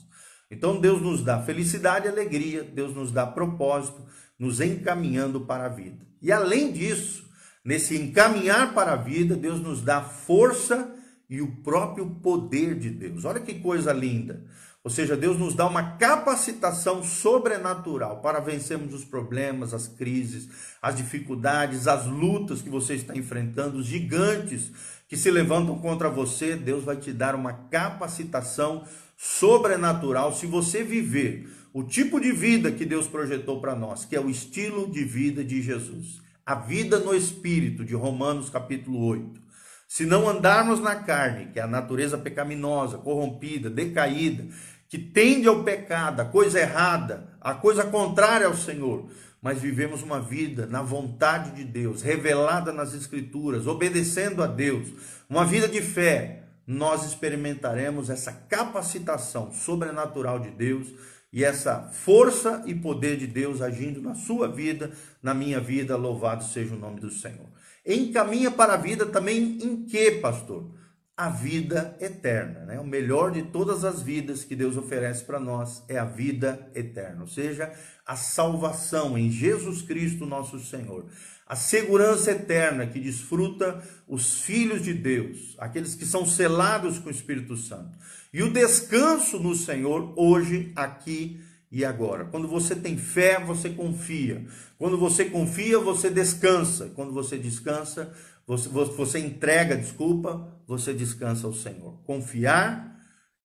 Então 0.52 0.82
Deus 0.82 1.02
nos 1.02 1.24
dá 1.24 1.42
felicidade 1.42 2.06
e 2.06 2.10
alegria, 2.10 2.66
Deus 2.66 2.94
nos 2.94 3.14
dá 3.14 3.26
propósito, 3.26 4.06
nos 4.38 4.60
encaminhando 4.60 5.40
para 5.40 5.68
a 5.68 5.70
vida. 5.70 6.06
E 6.22 6.34
além 6.34 6.70
disso, 6.70 7.30
nesse 7.64 7.96
encaminhar 7.96 8.74
para 8.74 8.92
a 8.92 8.98
vida, 8.98 9.38
Deus 9.38 9.62
nos 9.62 9.82
dá 9.82 10.02
força 10.02 10.97
e 11.30 11.42
o 11.42 11.58
próprio 11.58 12.10
poder 12.10 12.78
de 12.78 12.90
Deus. 12.90 13.26
Olha 13.26 13.40
que 13.40 13.56
coisa 13.56 13.92
linda. 13.92 14.46
Ou 14.84 14.90
seja, 14.90 15.18
Deus 15.18 15.38
nos 15.38 15.54
dá 15.54 15.68
uma 15.68 15.98
capacitação 15.98 17.04
sobrenatural 17.04 18.22
para 18.22 18.40
vencermos 18.40 18.94
os 18.94 19.04
problemas, 19.04 19.74
as 19.74 19.86
crises, 19.88 20.48
as 20.82 20.96
dificuldades, 20.96 21.88
as 21.88 22.06
lutas 22.06 22.62
que 22.62 22.70
você 22.70 22.94
está 22.94 23.14
enfrentando, 23.14 23.80
os 23.80 23.86
gigantes 23.86 24.72
que 25.08 25.18
se 25.18 25.30
levantam 25.30 25.78
contra 25.80 26.10
você. 26.10 26.56
Deus 26.56 26.86
vai 26.86 26.96
te 26.96 27.12
dar 27.12 27.36
uma 27.36 27.52
capacitação 27.52 28.86
sobrenatural 29.18 30.34
se 30.34 30.46
você 30.46 30.84
viver 30.84 31.50
o 31.74 31.84
tipo 31.84 32.20
de 32.20 32.32
vida 32.32 32.72
que 32.72 32.86
Deus 32.86 33.08
projetou 33.08 33.60
para 33.60 33.76
nós, 33.76 34.06
que 34.06 34.16
é 34.16 34.20
o 34.22 34.30
estilo 34.30 34.90
de 34.90 35.04
vida 35.04 35.44
de 35.44 35.62
Jesus. 35.62 36.22
A 36.46 36.56
vida 36.56 36.98
no 36.98 37.14
espírito 37.14 37.84
de 37.84 37.94
Romanos 37.94 38.50
capítulo 38.50 39.06
8. 39.06 39.47
Se 39.88 40.06
não 40.06 40.28
andarmos 40.28 40.82
na 40.82 40.96
carne, 40.96 41.48
que 41.54 41.60
é 41.60 41.64
a 41.64 41.68
natureza 41.68 42.18
pecaminosa, 42.18 42.98
corrompida, 42.98 43.70
decaída, 43.70 44.46
que 44.90 44.98
tende 44.98 45.48
ao 45.48 45.64
pecado, 45.64 46.20
a 46.20 46.26
coisa 46.26 46.60
errada, 46.60 47.30
a 47.40 47.54
coisa 47.54 47.86
contrária 47.86 48.48
ao 48.48 48.56
Senhor, 48.56 49.10
mas 49.42 49.62
vivemos 49.62 50.04
uma 50.04 50.20
vida 50.20 50.66
na 50.66 50.82
vontade 50.82 51.52
de 51.52 51.64
Deus, 51.64 52.02
revelada 52.02 52.74
nas 52.74 52.94
Escrituras, 52.94 53.66
obedecendo 53.66 54.44
a 54.44 54.48
Deus, 54.48 54.90
uma 55.30 55.46
vida 55.46 55.68
de 55.70 55.82
fé, 55.82 56.44
nós 56.66 57.06
experimentaremos 57.06 58.10
essa 58.10 58.34
capacitação 58.34 59.54
sobrenatural 59.54 60.38
de 60.40 60.52
Deus 60.52 60.90
e 61.32 61.46
essa 61.46 61.84
força 61.94 62.62
e 62.66 62.76
poder 62.76 63.18
de 63.18 63.28
Deus 63.28 63.62
agindo 63.62 64.02
na 64.02 64.16
sua 64.16 64.50
vida, 64.50 64.92
na 65.24 65.34
minha 65.34 65.62
vida. 65.62 65.96
Louvado 65.96 66.44
seja 66.44 66.76
o 66.76 66.80
nome 66.80 67.00
do 67.00 67.10
Senhor 67.10 67.48
encaminha 67.96 68.52
para 68.52 68.74
a 68.74 68.78
vida 68.78 69.06
também 69.06 69.60
em 69.62 69.86
que, 69.86 70.12
pastor? 70.12 70.76
A 71.16 71.30
vida 71.30 71.98
eterna, 72.00 72.66
né? 72.66 72.80
O 72.80 72.86
melhor 72.86 73.32
de 73.32 73.44
todas 73.44 73.84
as 73.84 74.02
vidas 74.02 74.44
que 74.44 74.56
Deus 74.56 74.78
oferece 74.78 75.24
para 75.24 75.40
nós 75.40 75.84
é 75.88 75.98
a 75.98 76.06
vida 76.06 76.70
eterna, 76.76 77.22
ou 77.22 77.28
seja, 77.28 77.72
a 78.06 78.16
salvação 78.16 79.18
em 79.18 79.32
Jesus 79.32 79.82
Cristo, 79.82 80.26
nosso 80.26 80.60
Senhor. 80.60 81.06
A 81.48 81.56
segurança 81.56 82.32
eterna 82.32 82.86
que 82.86 83.00
desfruta 83.00 83.82
os 84.08 84.42
filhos 84.42 84.84
de 84.84 84.94
Deus, 84.94 85.56
aqueles 85.58 85.96
que 85.96 86.06
são 86.06 86.26
selados 86.26 87.00
com 87.00 87.08
o 87.08 87.12
Espírito 87.12 87.56
Santo. 87.56 87.98
E 88.34 88.44
o 88.44 88.52
descanso 88.52 89.40
no 89.40 89.56
Senhor 89.56 90.14
hoje, 90.18 90.74
aqui 90.76 91.42
e 91.72 91.84
agora. 91.84 92.26
Quando 92.26 92.48
você 92.48 92.76
tem 92.76 92.98
fé, 92.98 93.40
você 93.40 93.70
confia. 93.70 94.46
Quando 94.78 94.98
você 94.98 95.26
confia, 95.26 95.80
você 95.80 96.10
descansa. 96.10 96.92
Quando 96.96 97.14
você 97.14 97.38
descansa, 97.38 98.14
você, 98.46 98.70
você 98.70 99.20
entrega, 99.20 99.76
desculpa, 99.76 100.48
você 100.66 100.94
descansa 100.94 101.46
ao 101.48 101.54
Senhor. 101.54 102.02
Confiar, 102.06 102.98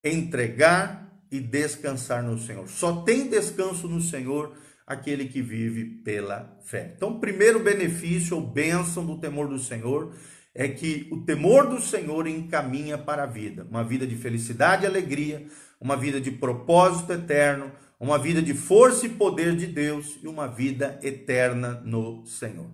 entregar 0.05 1.12
e 1.31 1.41
descansar 1.41 2.23
no 2.23 2.38
Senhor. 2.38 2.69
Só 2.69 3.02
tem 3.02 3.29
descanso 3.29 3.88
no 3.88 4.00
Senhor 4.00 4.52
aquele 4.87 5.26
que 5.26 5.41
vive 5.41 5.85
pela 5.85 6.59
fé. 6.64 6.93
Então, 6.97 7.11
o 7.11 7.21
primeiro 7.21 7.61
benefício 7.61 8.37
ou 8.37 8.47
bênção 8.47 9.05
do 9.05 9.19
temor 9.19 9.49
do 9.49 9.59
Senhor 9.59 10.14
é 10.55 10.69
que 10.69 11.09
o 11.11 11.23
temor 11.23 11.67
do 11.67 11.81
Senhor 11.81 12.26
encaminha 12.26 12.99
para 12.99 13.23
a 13.23 13.26
vida, 13.26 13.67
uma 13.71 13.83
vida 13.83 14.07
de 14.07 14.14
felicidade 14.17 14.85
e 14.85 14.87
alegria, 14.87 15.47
uma 15.81 15.97
vida 15.97 16.21
de 16.21 16.31
propósito 16.31 17.12
eterno, 17.12 17.73
uma 18.02 18.18
vida 18.18 18.42
de 18.42 18.52
força 18.52 19.06
e 19.06 19.11
poder 19.11 19.54
de 19.54 19.64
Deus 19.64 20.18
e 20.21 20.26
uma 20.26 20.49
vida 20.49 20.99
eterna 21.04 21.80
no 21.85 22.26
Senhor. 22.26 22.68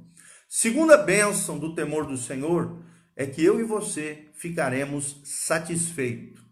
Segunda 0.48 0.96
bênção 0.96 1.58
do 1.58 1.74
temor 1.74 2.06
do 2.06 2.16
Senhor 2.16 2.82
é 3.14 3.26
que 3.26 3.44
eu 3.44 3.60
e 3.60 3.62
você 3.62 4.24
ficaremos 4.32 5.20
satisfeitos. 5.24 6.42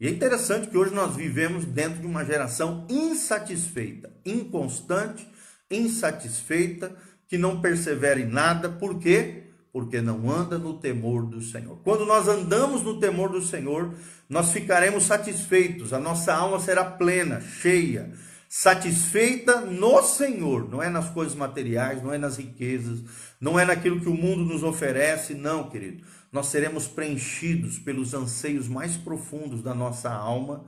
E 0.00 0.06
é 0.06 0.10
interessante 0.10 0.68
que 0.68 0.78
hoje 0.78 0.94
nós 0.94 1.14
vivemos 1.14 1.66
dentro 1.66 2.00
de 2.00 2.06
uma 2.06 2.24
geração 2.24 2.86
insatisfeita, 2.88 4.10
inconstante, 4.24 5.28
insatisfeita, 5.70 6.96
que 7.28 7.36
não 7.36 7.60
persevera 7.60 8.18
em 8.18 8.26
nada, 8.26 8.70
por 8.70 8.98
quê? 8.98 9.43
Porque 9.74 10.00
não 10.00 10.30
anda 10.30 10.56
no 10.56 10.74
temor 10.78 11.26
do 11.26 11.42
Senhor. 11.42 11.80
Quando 11.82 12.06
nós 12.06 12.28
andamos 12.28 12.84
no 12.84 13.00
temor 13.00 13.30
do 13.30 13.42
Senhor, 13.42 13.92
nós 14.28 14.52
ficaremos 14.52 15.02
satisfeitos, 15.02 15.92
a 15.92 15.98
nossa 15.98 16.32
alma 16.32 16.60
será 16.60 16.84
plena, 16.84 17.40
cheia, 17.40 18.12
satisfeita 18.48 19.62
no 19.62 20.00
Senhor, 20.00 20.70
não 20.70 20.80
é 20.80 20.88
nas 20.88 21.10
coisas 21.10 21.34
materiais, 21.34 22.00
não 22.00 22.14
é 22.14 22.18
nas 22.18 22.36
riquezas, 22.36 23.02
não 23.40 23.58
é 23.58 23.64
naquilo 23.64 24.00
que 24.00 24.08
o 24.08 24.14
mundo 24.14 24.44
nos 24.44 24.62
oferece, 24.62 25.34
não, 25.34 25.68
querido. 25.68 26.04
Nós 26.30 26.46
seremos 26.46 26.86
preenchidos 26.86 27.76
pelos 27.76 28.14
anseios 28.14 28.68
mais 28.68 28.96
profundos 28.96 29.60
da 29.60 29.74
nossa 29.74 30.08
alma, 30.08 30.64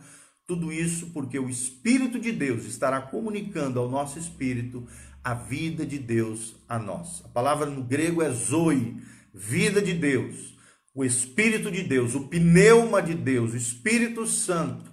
tudo 0.49 0.73
isso 0.73 1.11
porque 1.11 1.39
o 1.39 1.49
Espírito 1.49 2.19
de 2.19 2.33
Deus 2.33 2.65
estará 2.65 3.01
comunicando 3.01 3.79
ao 3.79 3.89
nosso 3.89 4.19
espírito 4.19 4.85
a 5.27 5.35
vida 5.35 5.85
de 5.85 5.99
Deus 5.99 6.55
a 6.69 6.79
nós. 6.79 7.23
A 7.25 7.29
palavra 7.29 7.67
no 7.67 7.83
grego 7.83 8.23
é 8.23 8.31
zoe, 8.31 8.97
vida 9.35 9.83
de 9.83 9.93
Deus 9.93 10.57
o 10.97 11.05
Espírito 11.05 11.71
de 11.71 11.83
Deus, 11.83 12.15
o 12.15 12.27
pneuma 12.27 13.03
de 13.03 13.13
Deus, 13.13 13.53
o 13.53 13.57
Espírito 13.57 14.27
Santo, 14.27 14.91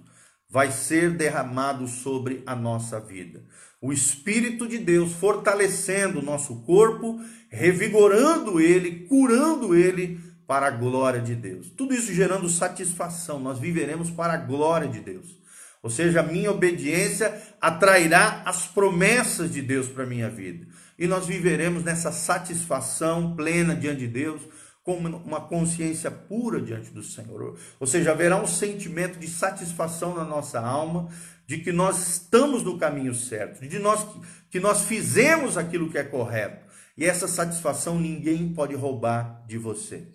vai 0.50 0.70
ser 0.70 1.10
derramado 1.12 1.88
sobre 1.88 2.42
a 2.44 2.54
nossa 2.54 3.00
vida. 3.00 3.42
O 3.80 3.90
Espírito 3.90 4.68
de 4.68 4.76
Deus 4.76 5.14
fortalecendo 5.14 6.18
o 6.18 6.22
nosso 6.22 6.56
corpo, 6.56 7.18
revigorando 7.48 8.60
ele, 8.60 9.06
curando 9.08 9.74
ele 9.74 10.20
para 10.46 10.66
a 10.66 10.70
glória 10.70 11.22
de 11.22 11.34
Deus. 11.34 11.70
Tudo 11.70 11.94
isso 11.94 12.12
gerando 12.12 12.50
satisfação. 12.50 13.40
Nós 13.40 13.58
viveremos 13.58 14.10
para 14.10 14.34
a 14.34 14.38
glória 14.38 14.88
de 14.88 15.00
Deus. 15.00 15.38
Ou 15.82 15.88
seja, 15.88 16.20
a 16.20 16.22
minha 16.22 16.50
obediência 16.50 17.53
atrairá 17.64 18.42
as 18.44 18.66
promessas 18.66 19.50
de 19.50 19.62
Deus 19.62 19.88
para 19.88 20.04
a 20.04 20.06
minha 20.06 20.28
vida. 20.28 20.66
E 20.98 21.06
nós 21.06 21.26
viveremos 21.26 21.82
nessa 21.82 22.12
satisfação 22.12 23.34
plena 23.34 23.74
diante 23.74 24.00
de 24.00 24.08
Deus, 24.08 24.42
com 24.82 24.98
uma 24.98 25.40
consciência 25.40 26.10
pura 26.10 26.60
diante 26.60 26.90
do 26.90 27.02
Senhor. 27.02 27.58
Ou 27.80 27.86
seja, 27.86 28.10
haverá 28.10 28.36
um 28.36 28.46
sentimento 28.46 29.18
de 29.18 29.26
satisfação 29.26 30.14
na 30.14 30.26
nossa 30.26 30.60
alma, 30.60 31.08
de 31.46 31.56
que 31.56 31.72
nós 31.72 32.06
estamos 32.06 32.62
no 32.62 32.78
caminho 32.78 33.14
certo, 33.14 33.66
de 33.66 33.78
nós 33.78 34.06
que 34.50 34.60
nós 34.60 34.82
fizemos 34.82 35.56
aquilo 35.56 35.90
que 35.90 35.96
é 35.96 36.04
correto. 36.04 36.66
E 36.98 37.06
essa 37.06 37.26
satisfação 37.26 37.98
ninguém 37.98 38.52
pode 38.52 38.74
roubar 38.74 39.42
de 39.48 39.56
você. 39.56 40.06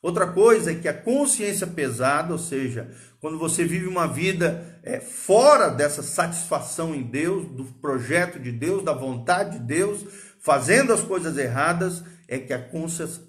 Outra 0.00 0.28
coisa 0.28 0.70
é 0.70 0.76
que 0.76 0.86
a 0.86 0.94
consciência 0.94 1.66
pesada, 1.66 2.32
ou 2.32 2.38
seja, 2.38 2.88
quando 3.20 3.36
você 3.36 3.64
vive 3.64 3.86
uma 3.86 4.06
vida 4.06 4.78
é, 4.84 5.00
fora 5.00 5.70
dessa 5.70 6.02
satisfação 6.02 6.94
em 6.94 7.02
Deus, 7.02 7.48
do 7.48 7.64
projeto 7.64 8.38
de 8.38 8.52
Deus, 8.52 8.84
da 8.84 8.92
vontade 8.92 9.58
de 9.58 9.64
Deus, 9.64 10.04
fazendo 10.40 10.92
as 10.92 11.00
coisas 11.00 11.36
erradas, 11.36 12.04
é 12.28 12.38
que 12.38 12.52
a 12.52 12.62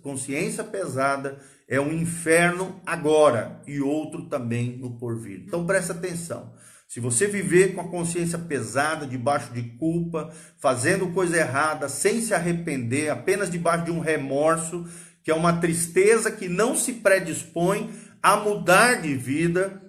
consciência 0.03 0.63
pesada 0.63 1.39
é 1.67 1.79
um 1.79 1.91
inferno 1.91 2.79
agora 2.85 3.61
e 3.65 3.79
outro 3.79 4.25
também 4.25 4.77
no 4.77 4.97
porvir. 4.97 5.43
Então 5.47 5.65
presta 5.65 5.93
atenção. 5.93 6.53
Se 6.87 6.99
você 6.99 7.27
viver 7.27 7.75
com 7.75 7.81
a 7.81 7.87
consciência 7.87 8.39
pesada, 8.39 9.05
debaixo 9.05 9.53
de 9.53 9.61
culpa, 9.61 10.33
fazendo 10.57 11.13
coisa 11.13 11.37
errada, 11.37 11.87
sem 11.87 12.19
se 12.19 12.33
arrepender, 12.33 13.09
apenas 13.09 13.49
debaixo 13.49 13.85
de 13.85 13.91
um 13.91 13.99
remorso, 13.99 14.87
que 15.23 15.31
é 15.31 15.33
uma 15.33 15.57
tristeza 15.59 16.31
que 16.31 16.47
não 16.47 16.75
se 16.75 16.93
predispõe 16.93 17.89
a 18.21 18.35
mudar 18.37 19.01
de 19.01 19.15
vida, 19.15 19.81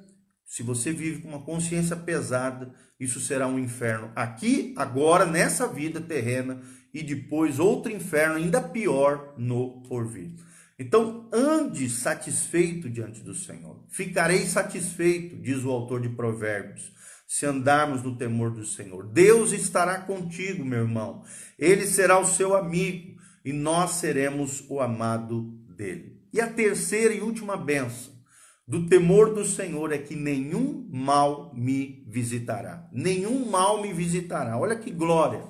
se 0.45 0.63
você 0.63 0.93
vive 0.93 1.23
com 1.23 1.29
uma 1.29 1.43
consciência 1.43 1.97
pesada, 1.97 2.73
isso 2.99 3.21
será 3.21 3.47
um 3.47 3.59
inferno 3.59 4.11
aqui, 4.15 4.75
agora, 4.77 5.25
nessa 5.25 5.67
vida 5.67 6.01
terrena 6.01 6.61
e 6.93 7.03
depois 7.03 7.59
outro 7.59 7.91
inferno 7.91 8.35
ainda 8.35 8.61
pior 8.61 9.35
no 9.39 9.83
porvir. 9.83 10.33
Então, 10.79 11.29
ande 11.33 11.89
satisfeito 11.91 12.89
diante 12.89 13.21
do 13.21 13.35
Senhor. 13.35 13.85
Ficarei 13.89 14.47
satisfeito, 14.47 15.37
diz 15.37 15.63
o 15.63 15.71
autor 15.71 16.01
de 16.01 16.09
Provérbios, 16.09 16.91
se 17.29 17.47
andarmos 17.47 18.03
no 18.03 18.17
temor 18.17 18.51
do 18.51 18.65
Senhor. 18.65 19.07
Deus 19.07 19.53
estará 19.53 20.01
contigo, 20.01 20.65
meu 20.65 20.81
irmão. 20.81 21.23
Ele 21.59 21.87
será 21.87 22.19
o 22.19 22.27
seu 22.27 22.57
amigo 22.57 23.20
e 23.45 23.53
nós 23.53 23.93
seremos 23.93 24.65
o 24.69 24.81
amado 24.81 25.43
dele. 25.69 26.21
E 26.33 26.41
a 26.41 26.47
terceira 26.47 27.15
e 27.15 27.21
última 27.21 27.57
benção 27.57 28.13
do 28.71 28.87
temor 28.87 29.35
do 29.35 29.45
Senhor 29.45 29.93
é 29.93 29.99
que 29.99 30.15
nenhum 30.15 30.89
mal 30.93 31.53
me 31.55 32.05
visitará. 32.07 32.89
Nenhum 32.93 33.51
mal 33.51 33.83
me 33.83 33.93
visitará. 33.93 34.57
Olha 34.57 34.77
que 34.77 34.93
glória. 34.93 35.43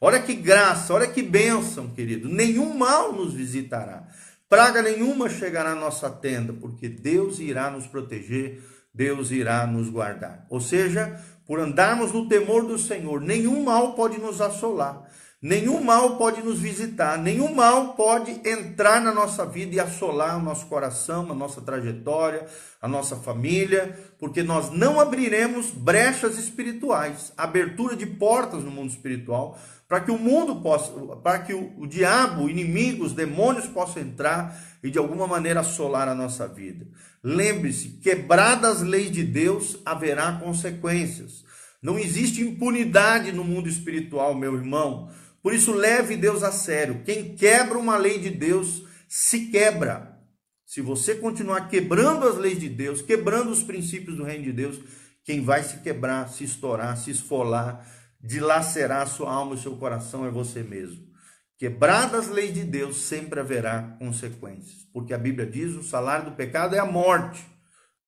Olha 0.00 0.22
que 0.22 0.32
graça, 0.32 0.94
olha 0.94 1.08
que 1.08 1.20
bênção, 1.20 1.88
querido. 1.88 2.28
Nenhum 2.28 2.72
mal 2.72 3.12
nos 3.12 3.34
visitará. 3.34 4.06
Praga 4.48 4.80
nenhuma 4.80 5.28
chegará 5.28 5.72
à 5.72 5.74
nossa 5.74 6.08
tenda, 6.08 6.52
porque 6.52 6.88
Deus 6.88 7.40
irá 7.40 7.68
nos 7.68 7.86
proteger, 7.88 8.62
Deus 8.94 9.32
irá 9.32 9.66
nos 9.66 9.90
guardar. 9.90 10.46
Ou 10.48 10.60
seja, 10.60 11.20
por 11.44 11.58
andarmos 11.58 12.12
no 12.12 12.28
temor 12.28 12.64
do 12.64 12.78
Senhor, 12.78 13.20
nenhum 13.20 13.64
mal 13.64 13.94
pode 13.94 14.20
nos 14.20 14.40
assolar. 14.40 15.02
Nenhum 15.40 15.84
mal 15.84 16.16
pode 16.16 16.42
nos 16.42 16.58
visitar, 16.58 17.16
nenhum 17.16 17.54
mal 17.54 17.94
pode 17.94 18.40
entrar 18.44 19.00
na 19.00 19.14
nossa 19.14 19.46
vida 19.46 19.72
e 19.72 19.78
assolar 19.78 20.36
o 20.36 20.42
nosso 20.42 20.66
coração, 20.66 21.30
a 21.30 21.34
nossa 21.34 21.60
trajetória, 21.60 22.44
a 22.82 22.88
nossa 22.88 23.14
família, 23.14 23.96
porque 24.18 24.42
nós 24.42 24.72
não 24.72 24.98
abriremos 24.98 25.70
brechas 25.70 26.36
espirituais, 26.40 27.32
abertura 27.36 27.94
de 27.94 28.04
portas 28.04 28.64
no 28.64 28.70
mundo 28.72 28.90
espiritual, 28.90 29.56
para 29.86 30.00
que 30.00 30.10
o 30.10 30.18
mundo 30.18 30.56
possa, 30.56 30.90
para 31.22 31.38
que 31.38 31.54
o, 31.54 31.72
o 31.78 31.86
diabo, 31.86 32.42
o 32.42 32.50
inimigo, 32.50 33.04
os 33.04 33.12
demônios 33.12 33.66
possam 33.66 34.02
entrar 34.02 34.60
e 34.82 34.90
de 34.90 34.98
alguma 34.98 35.28
maneira 35.28 35.60
assolar 35.60 36.08
a 36.08 36.16
nossa 36.16 36.48
vida. 36.48 36.84
Lembre-se, 37.22 37.90
quebradas 38.02 38.78
as 38.78 38.82
leis 38.82 39.12
de 39.12 39.22
Deus, 39.22 39.78
haverá 39.86 40.32
consequências. 40.32 41.44
Não 41.80 41.96
existe 41.96 42.42
impunidade 42.42 43.30
no 43.30 43.44
mundo 43.44 43.68
espiritual, 43.68 44.34
meu 44.34 44.56
irmão. 44.56 45.08
Por 45.42 45.54
isso, 45.54 45.72
leve 45.72 46.16
Deus 46.16 46.42
a 46.42 46.52
sério. 46.52 47.02
Quem 47.04 47.34
quebra 47.34 47.78
uma 47.78 47.96
lei 47.96 48.18
de 48.18 48.30
Deus 48.30 48.82
se 49.08 49.46
quebra. 49.46 50.18
Se 50.66 50.82
você 50.82 51.14
continuar 51.14 51.68
quebrando 51.68 52.28
as 52.28 52.36
leis 52.36 52.60
de 52.60 52.68
Deus, 52.68 53.00
quebrando 53.00 53.50
os 53.50 53.62
princípios 53.62 54.16
do 54.16 54.24
reino 54.24 54.44
de 54.44 54.52
Deus, 54.52 54.78
quem 55.24 55.42
vai 55.42 55.62
se 55.62 55.78
quebrar, 55.78 56.28
se 56.28 56.44
estourar, 56.44 56.96
se 56.96 57.10
esfolar, 57.10 57.86
dilacerar 58.20 59.02
a 59.02 59.06
sua 59.06 59.32
alma 59.32 59.54
e 59.54 59.58
seu 59.58 59.76
coração 59.76 60.26
é 60.26 60.30
você 60.30 60.62
mesmo. 60.62 61.08
Quebradas 61.56 62.26
as 62.26 62.28
leis 62.28 62.54
de 62.54 62.64
Deus, 62.64 62.98
sempre 62.98 63.40
haverá 63.40 63.96
consequências. 63.98 64.86
Porque 64.92 65.12
a 65.12 65.18
Bíblia 65.18 65.46
diz: 65.46 65.74
o 65.74 65.82
salário 65.82 66.26
do 66.26 66.36
pecado 66.36 66.74
é 66.76 66.78
a 66.78 66.86
morte. 66.86 67.44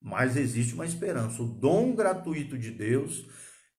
Mas 0.00 0.36
existe 0.36 0.72
uma 0.74 0.86
esperança. 0.86 1.42
O 1.42 1.46
dom 1.46 1.94
gratuito 1.94 2.56
de 2.56 2.70
Deus 2.70 3.26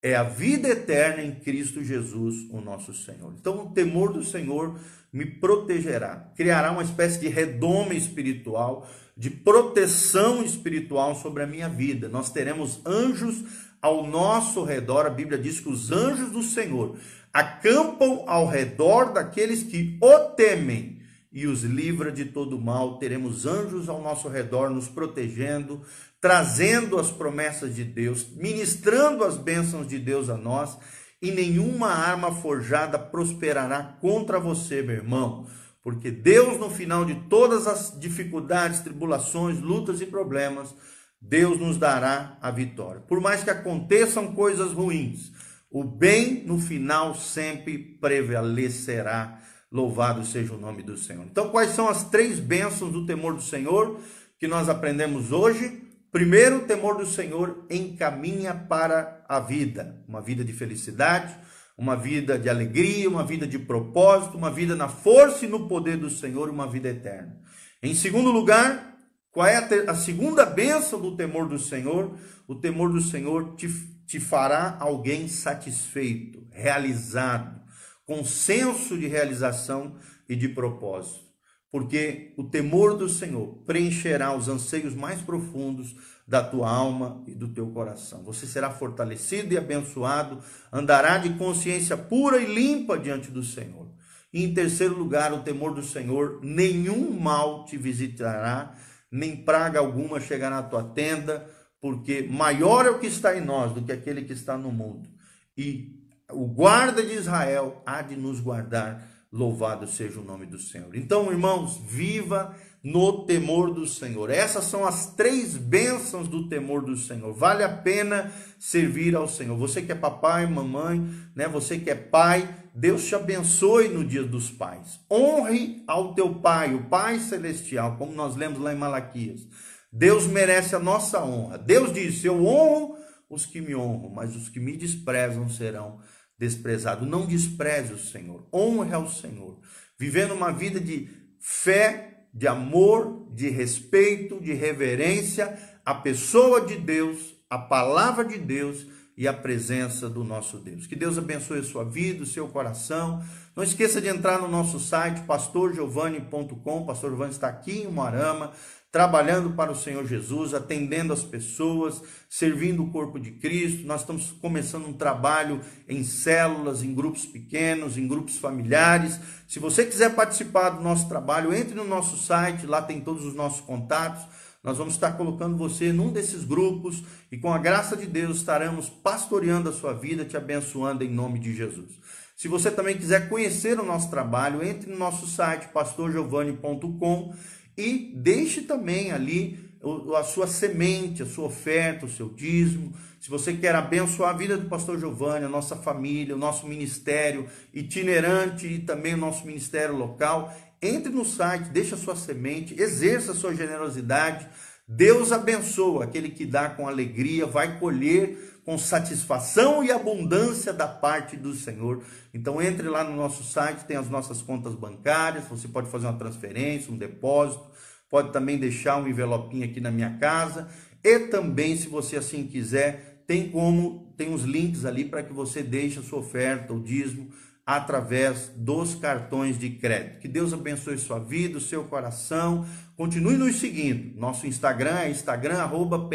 é 0.02 0.16
a 0.16 0.24
vida 0.24 0.68
eterna 0.70 1.24
em 1.24 1.36
Cristo 1.36 1.84
Jesus, 1.84 2.48
o 2.50 2.60
nosso 2.60 2.94
Senhor. 2.94 3.34
Então, 3.40 3.66
o 3.66 3.70
temor 3.70 4.12
do 4.12 4.24
Senhor 4.24 4.80
me 5.14 5.26
protegerá, 5.26 6.32
criará 6.36 6.72
uma 6.72 6.84
espécie 6.84 7.20
de 7.20 7.28
redoma 7.28 7.94
espiritual, 7.94 8.90
de 9.16 9.30
proteção 9.30 10.44
espiritual 10.44 11.16
sobre 11.16 11.44
a 11.44 11.48
minha 11.48 11.70
vida. 11.70 12.10
Nós 12.10 12.32
teremos 12.32 12.82
anjos 12.86 13.44
ao 13.82 14.08
nosso 14.08 14.64
redor. 14.64 15.06
A 15.06 15.10
Bíblia 15.12 15.38
diz 15.38 15.60
que 15.60 15.70
os 15.70 15.92
anjos 15.92 16.32
do 16.32 16.42
Senhor 16.42 16.98
acampam 17.34 18.24
ao 18.26 18.48
redor 18.48 19.14
daqueles 19.14 19.64
que 19.64 19.98
o 20.02 20.20
temem 20.36 21.00
e 21.32 21.48
os 21.48 21.64
livra 21.64 22.12
de 22.12 22.26
todo 22.26 22.60
mal. 22.60 22.98
Teremos 22.98 23.46
anjos 23.46 23.88
ao 23.88 24.02
nosso 24.02 24.28
redor 24.28 24.70
nos 24.70 24.88
protegendo, 24.88 25.82
trazendo 26.22 27.00
as 27.00 27.10
promessas 27.10 27.76
de 27.76 27.84
Deus, 27.84 28.28
ministrando 28.36 29.24
as 29.24 29.36
bênçãos 29.38 29.88
de 29.88 29.98
Deus 29.98 30.30
a 30.30 30.38
nós 30.38 30.78
e 31.20 31.32
nenhuma 31.32 31.88
arma 31.88 32.32
forjada 32.32 32.98
prosperará 33.00 33.98
contra 34.00 34.40
você, 34.40 34.84
meu 34.84 34.96
irmão. 34.96 35.48
Porque 35.84 36.12
Deus, 36.12 36.60
no 36.60 36.70
final 36.70 37.04
de 37.04 37.16
todas 37.28 37.66
as 37.66 38.00
dificuldades, 38.00 38.82
tribulações, 38.82 39.60
lutas 39.60 40.00
e 40.00 40.06
problemas, 40.06 40.74
Deus 41.20 41.60
nos 41.60 41.78
dará 41.78 42.38
a 42.40 42.52
vitória. 42.52 43.02
Por 43.02 43.20
mais 43.20 43.44
que 43.44 43.50
aconteçam 43.50 44.34
coisas 44.34 44.74
ruins, 44.74 45.32
o 45.72 45.84
bem 45.84 46.44
no 46.46 46.60
final 46.60 47.16
sempre 47.16 47.78
prevalecerá. 47.78 49.40
Louvado 49.72 50.24
seja 50.26 50.54
o 50.54 50.60
nome 50.60 50.84
do 50.84 50.98
Senhor. 50.98 51.26
Então, 51.26 51.50
quais 51.50 51.72
são 51.72 51.88
as 51.88 52.04
três 52.10 52.40
bênçãos 52.40 52.92
do 52.92 53.06
temor 53.06 53.34
do 53.34 53.42
Senhor 53.42 54.00
que 54.38 54.48
nós 54.48 54.70
aprendemos 54.70 55.32
hoje? 55.32 55.91
Primeiro, 56.12 56.58
o 56.58 56.66
temor 56.68 56.98
do 56.98 57.06
Senhor 57.06 57.66
encaminha 57.70 58.54
para 58.54 59.24
a 59.30 59.40
vida, 59.40 60.04
uma 60.06 60.22
vida 60.22 60.44
de 60.44 60.52
felicidade, 60.52 61.34
uma 61.78 61.96
vida 61.96 62.38
de 62.38 62.50
alegria, 62.50 63.08
uma 63.08 63.26
vida 63.26 63.48
de 63.48 63.58
propósito, 63.58 64.38
uma 64.38 64.52
vida 64.52 64.76
na 64.76 64.90
força 64.90 65.46
e 65.46 65.48
no 65.48 65.70
poder 65.70 65.96
do 65.96 66.10
Senhor, 66.10 66.50
uma 66.50 66.68
vida 66.68 66.90
eterna. 66.90 67.40
Em 67.82 67.96
segundo 67.96 68.30
lugar, 68.30 68.98
qual 69.32 69.48
é 69.48 69.56
a, 69.56 69.92
a 69.92 69.96
segunda 69.96 70.46
bênção 70.46 71.00
do 71.00 71.16
temor 71.16 71.48
do 71.48 71.58
Senhor? 71.58 72.14
O 72.46 72.56
temor 72.56 72.92
do 72.92 73.00
Senhor 73.00 73.56
te, 73.56 73.70
te 74.06 74.20
fará 74.20 74.76
alguém 74.82 75.30
satisfeito, 75.30 76.46
realizado, 76.52 77.62
com 78.06 78.26
senso 78.26 78.98
de 78.98 79.08
realização 79.08 79.96
e 80.28 80.36
de 80.36 80.50
propósito 80.50 81.31
porque 81.72 82.34
o 82.36 82.44
temor 82.44 82.98
do 82.98 83.08
Senhor 83.08 83.48
preencherá 83.66 84.36
os 84.36 84.50
anseios 84.50 84.94
mais 84.94 85.22
profundos 85.22 85.96
da 86.28 86.44
tua 86.44 86.70
alma 86.70 87.24
e 87.26 87.34
do 87.34 87.48
teu 87.48 87.68
coração. 87.68 88.24
Você 88.24 88.46
será 88.46 88.70
fortalecido 88.70 89.54
e 89.54 89.58
abençoado, 89.58 90.40
andará 90.72 91.18
de 91.18 91.34
consciência 91.36 91.96
pura 91.96 92.42
e 92.42 92.54
limpa 92.54 92.98
diante 92.98 93.32
do 93.32 93.44
Senhor. 93.44 93.88
E 94.34 94.44
em 94.44 94.54
terceiro 94.54 94.98
lugar, 94.98 95.34
o 95.34 95.44
temor 95.44 95.74
do 95.74 95.84
Senhor, 95.84 96.40
nenhum 96.42 97.20
mal 97.20 97.66
te 97.66 97.78
visitará, 97.78 98.76
nem 99.12 99.36
praga 99.36 99.80
alguma 99.80 100.20
chegará 100.20 100.60
à 100.60 100.64
tua 100.64 100.84
tenda, 100.84 101.50
porque 101.82 102.22
maior 102.30 102.86
é 102.86 102.90
o 102.90 103.00
que 103.00 103.08
está 103.08 103.36
em 103.36 103.42
nós 103.42 103.74
do 103.74 103.82
que 103.82 103.92
aquele 103.92 104.24
que 104.24 104.34
está 104.34 104.58
no 104.58 104.72
mundo. 104.72 105.10
E 105.58 106.00
o 106.30 106.48
guarda 106.48 107.04
de 107.04 107.14
Israel 107.14 107.82
há 107.86 108.02
de 108.02 108.16
nos 108.16 108.40
guardar 108.40 109.11
Louvado 109.32 109.88
seja 109.88 110.20
o 110.20 110.24
nome 110.26 110.46
do 110.46 110.60
Senhor. 110.60 110.94
Então, 110.94 111.32
irmãos, 111.32 111.78
viva 111.78 112.54
no 112.84 113.26
temor 113.26 113.74
do 113.74 113.88
Senhor. 113.88 114.30
Essas 114.30 114.66
são 114.66 114.86
as 114.86 115.14
três 115.14 115.56
bênçãos 115.56 116.28
do 116.28 116.50
temor 116.50 116.82
do 116.82 116.98
Senhor. 116.98 117.34
Vale 117.34 117.64
a 117.64 117.70
pena 117.70 118.30
servir 118.60 119.16
ao 119.16 119.30
Senhor. 119.30 119.56
Você 119.58 119.82
que 119.82 119.92
é 119.94 119.96
papai, 119.96 120.46
mamãe, 120.48 121.00
né? 121.34 121.48
Você 121.48 121.80
que 121.80 121.90
é 121.90 121.96
pai, 121.96 122.54
Deus 122.76 123.06
te 123.06 123.16
abençoe 123.16 123.88
no 123.88 124.04
dia 124.04 124.24
dos 124.24 124.50
pais. 124.50 125.00
Honre 125.10 125.82
ao 125.88 126.14
teu 126.14 126.36
pai, 126.36 126.76
o 126.76 126.90
Pai 126.90 127.18
celestial, 127.20 127.96
como 127.98 128.12
nós 128.12 128.36
lemos 128.36 128.60
lá 128.60 128.74
em 128.74 128.78
Malaquias. 128.78 129.48
Deus 129.94 130.28
merece 130.28 130.76
a 130.76 130.80
nossa 130.80 131.24
honra. 131.24 131.58
Deus 131.58 131.94
disse: 131.94 132.28
"Eu 132.28 132.46
honro 132.46 132.98
os 133.30 133.46
que 133.46 133.62
me 133.62 133.74
honram, 133.74 134.10
mas 134.10 134.36
os 134.36 134.50
que 134.50 134.60
me 134.60 134.76
desprezam 134.76 135.48
serão 135.48 136.00
desprezado. 136.42 137.06
Não 137.06 137.28
despreze 137.28 137.94
o 137.94 138.00
Senhor, 138.00 138.48
honre 138.52 138.94
ao 138.94 139.08
Senhor, 139.08 139.60
vivendo 139.98 140.34
uma 140.34 140.52
vida 140.52 140.80
de 140.80 141.08
fé, 141.40 142.26
de 142.34 142.48
amor, 142.48 143.28
de 143.32 143.48
respeito, 143.50 144.42
de 144.42 144.52
reverência 144.52 145.56
à 145.86 145.94
pessoa 145.94 146.62
de 146.62 146.78
Deus, 146.78 147.36
à 147.48 147.60
palavra 147.60 148.26
de 148.26 148.40
Deus 148.40 148.88
e 149.16 149.28
à 149.28 149.34
presença 149.34 150.10
do 150.10 150.24
nosso 150.24 150.58
Deus. 150.58 150.88
Que 150.88 150.96
Deus 150.96 151.16
abençoe 151.16 151.60
a 151.60 151.64
sua 151.64 151.84
vida, 151.84 152.24
o 152.24 152.26
seu 152.26 152.48
coração. 152.48 153.24
Não 153.56 153.64
esqueça 153.64 154.02
de 154.02 154.08
entrar 154.08 154.40
no 154.40 154.48
nosso 154.48 154.80
site 154.80 155.22
pastorgiovanni.com. 155.22 156.86
Pastor 156.86 157.12
Giovanni 157.12 157.32
está 157.32 157.50
aqui 157.50 157.84
em 157.84 157.92
Moarama 157.92 158.52
trabalhando 158.92 159.52
para 159.52 159.72
o 159.72 159.76
Senhor 159.76 160.06
Jesus, 160.06 160.54
atendendo 160.54 161.14
as 161.14 161.24
pessoas, 161.24 162.02
servindo 162.30 162.84
o 162.84 162.92
corpo 162.92 163.18
de 163.18 163.32
Cristo. 163.32 163.88
Nós 163.88 164.02
estamos 164.02 164.32
começando 164.42 164.86
um 164.86 164.94
trabalho 164.94 165.62
em 165.88 166.04
células, 166.04 166.84
em 166.84 166.94
grupos 166.94 167.26
pequenos, 167.26 167.98
em 167.98 168.08
grupos 168.08 168.38
familiares. 168.38 169.18
Se 169.48 169.60
você 169.60 169.86
quiser 169.86 170.14
participar 170.14 170.72
do 170.72 170.84
nosso 170.84 171.08
trabalho, 171.08 171.54
entre 171.54 171.74
no 171.74 171.86
nosso 171.86 172.18
site, 172.18 172.66
lá 172.66 172.82
tem 172.82 173.00
todos 173.00 173.26
os 173.26 173.34
nossos 173.34 173.62
contatos. 173.62 174.24
Nós 174.62 174.78
vamos 174.78 174.94
estar 174.94 175.14
colocando 175.14 175.58
você 175.58 175.92
num 175.94 176.12
desses 176.12 176.44
grupos 176.44 177.02
e 177.32 177.38
com 177.38 177.52
a 177.52 177.58
graça 177.58 177.96
de 177.96 178.06
Deus 178.06 178.38
estaremos 178.38 178.90
pastoreando 178.90 179.70
a 179.70 179.74
sua 179.74 179.94
vida, 179.94 180.26
te 180.26 180.36
abençoando 180.36 181.04
em 181.04 181.10
nome 181.10 181.40
de 181.40 181.56
Jesus. 181.56 181.90
Se 182.36 182.48
você 182.48 182.70
também 182.70 182.98
quiser 182.98 183.30
conhecer 183.30 183.80
o 183.80 183.86
nosso 183.86 184.10
trabalho, 184.10 184.64
entre 184.64 184.92
no 184.92 184.98
nosso 184.98 185.28
site 185.28 185.70
pastorgiovanni.com 185.70 187.34
e 187.78 188.14
deixe 188.16 188.62
também 188.62 189.12
ali 189.12 189.72
a 190.18 190.24
sua 190.24 190.48
semente, 190.48 191.24
a 191.24 191.26
sua 191.26 191.46
oferta, 191.46 192.06
o 192.06 192.10
seu 192.10 192.30
dízimo. 192.30 192.94
Se 193.20 193.30
você 193.30 193.54
quer 193.54 193.76
abençoar 193.76 194.32
a 194.32 194.38
vida 194.38 194.58
do 194.58 194.70
pastor 194.70 195.00
Giovanni, 195.00 195.46
a 195.46 195.50
nossa 195.50 195.76
família, 195.76 196.36
o 196.36 196.40
nosso 196.40 196.68
ministério 196.68 197.48
itinerante 197.74 198.68
e 198.68 198.80
também 198.80 199.14
o 199.14 199.18
nosso 199.18 199.46
ministério 199.46 199.96
local, 199.96 200.56
entre 200.82 201.12
no 201.12 201.26
site, 201.26 201.70
deixe 201.70 201.94
a 201.94 201.98
sua 201.98 202.16
semente, 202.16 202.80
exerça 202.80 203.32
a 203.32 203.36
sua 203.36 203.56
generosidade. 203.56 204.48
Deus 204.88 205.32
abençoa 205.32 206.04
aquele 206.04 206.30
que 206.30 206.46
dá 206.46 206.70
com 206.70 206.88
alegria, 206.88 207.46
vai 207.46 207.80
colher 207.80 208.51
com 208.66 208.78
satisfação 208.78 209.84
e 209.84 209.92
abundância 209.92 210.72
da 210.72 210.88
parte 210.88 211.36
do 211.36 211.54
Senhor. 211.54 212.04
Então 212.34 212.62
entre 212.62 212.88
lá 212.88 213.04
no 213.04 213.16
nosso 213.16 213.44
site, 213.44 213.86
tem 213.86 213.98
as 213.98 214.10
nossas 214.10 214.42
contas 214.42 214.76
bancárias, 214.76 215.46
você 215.46 215.68
pode 215.68 215.90
fazer 215.90 216.08
uma 216.08 216.18
transferência, 216.18 216.92
um 216.92 216.98
depósito, 216.98 217.66
pode 218.10 218.32
também 218.32 218.58
deixar 218.58 218.98
um 218.98 219.08
envelopinho 219.08 219.66
aqui 219.66 219.80
na 219.80 219.92
minha 219.92 220.18
casa 220.18 220.68
e 221.04 221.20
também, 221.20 221.76
se 221.76 221.88
você 221.88 222.18
assim 222.18 222.46
quiser, 222.46 223.24
tem 223.26 223.50
como, 223.50 224.14
tem 224.18 224.34
os 224.34 224.44
links 224.44 224.86
ali 224.86 225.06
para 225.06 225.24
que 225.24 225.34
você 225.34 225.64
deixe 225.64 226.00
a 226.00 226.04
sua 226.04 226.20
oferta, 226.20 226.74
o 226.74 226.84
dízimo, 226.84 227.30
através 227.66 228.52
dos 228.56 228.96
cartões 228.96 229.58
de 229.58 229.70
crédito. 229.70 230.20
Que 230.20 230.28
Deus 230.28 230.54
abençoe 230.54 230.98
sua 230.98 231.20
vida, 231.20 231.58
o 231.58 231.62
seu 231.62 231.86
coração. 231.86 232.66
Continue 232.96 233.38
nos 233.38 233.56
seguindo. 233.56 234.20
Nosso 234.20 234.46
Instagram 234.46 235.00
é 235.00 235.10
Instagram 235.10 235.58
arroba 235.58 236.10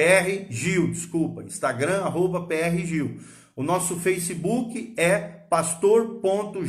PR 0.00 0.46
Gil, 0.48 0.88
desculpa, 0.88 1.42
Instagram, 1.42 2.04
arroba 2.04 2.46
PR 2.46 2.74
Gil. 2.86 3.20
O 3.54 3.62
nosso 3.62 3.96
Facebook 3.96 4.94
é 4.96 5.18
pastor.gio, 5.18 6.64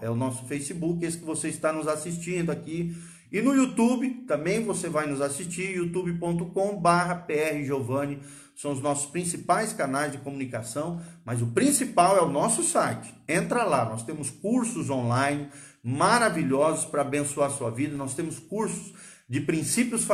é 0.00 0.08
o 0.08 0.14
nosso 0.14 0.44
Facebook, 0.44 1.04
esse 1.04 1.18
que 1.18 1.24
você 1.24 1.48
está 1.48 1.72
nos 1.72 1.88
assistindo 1.88 2.50
aqui. 2.50 2.96
E 3.32 3.42
no 3.42 3.52
YouTube 3.52 4.08
também 4.28 4.62
você 4.62 4.88
vai 4.88 5.08
nos 5.08 5.20
assistir, 5.20 5.74
youtube.com 5.74 6.76
barra 6.76 7.26
Giovanni, 7.64 8.20
são 8.54 8.70
os 8.70 8.80
nossos 8.80 9.10
principais 9.10 9.72
canais 9.72 10.12
de 10.12 10.18
comunicação, 10.18 11.00
mas 11.24 11.42
o 11.42 11.48
principal 11.48 12.16
é 12.16 12.22
o 12.22 12.30
nosso 12.30 12.62
site. 12.62 13.12
Entra 13.26 13.64
lá, 13.64 13.84
nós 13.84 14.04
temos 14.04 14.30
cursos 14.30 14.90
online 14.90 15.48
maravilhosos 15.82 16.84
para 16.84 17.02
abençoar 17.02 17.50
a 17.50 17.52
sua 17.52 17.70
vida, 17.70 17.96
nós 17.96 18.14
temos 18.14 18.38
cursos 18.38 18.92
de 19.32 19.40
princípios 19.40 20.06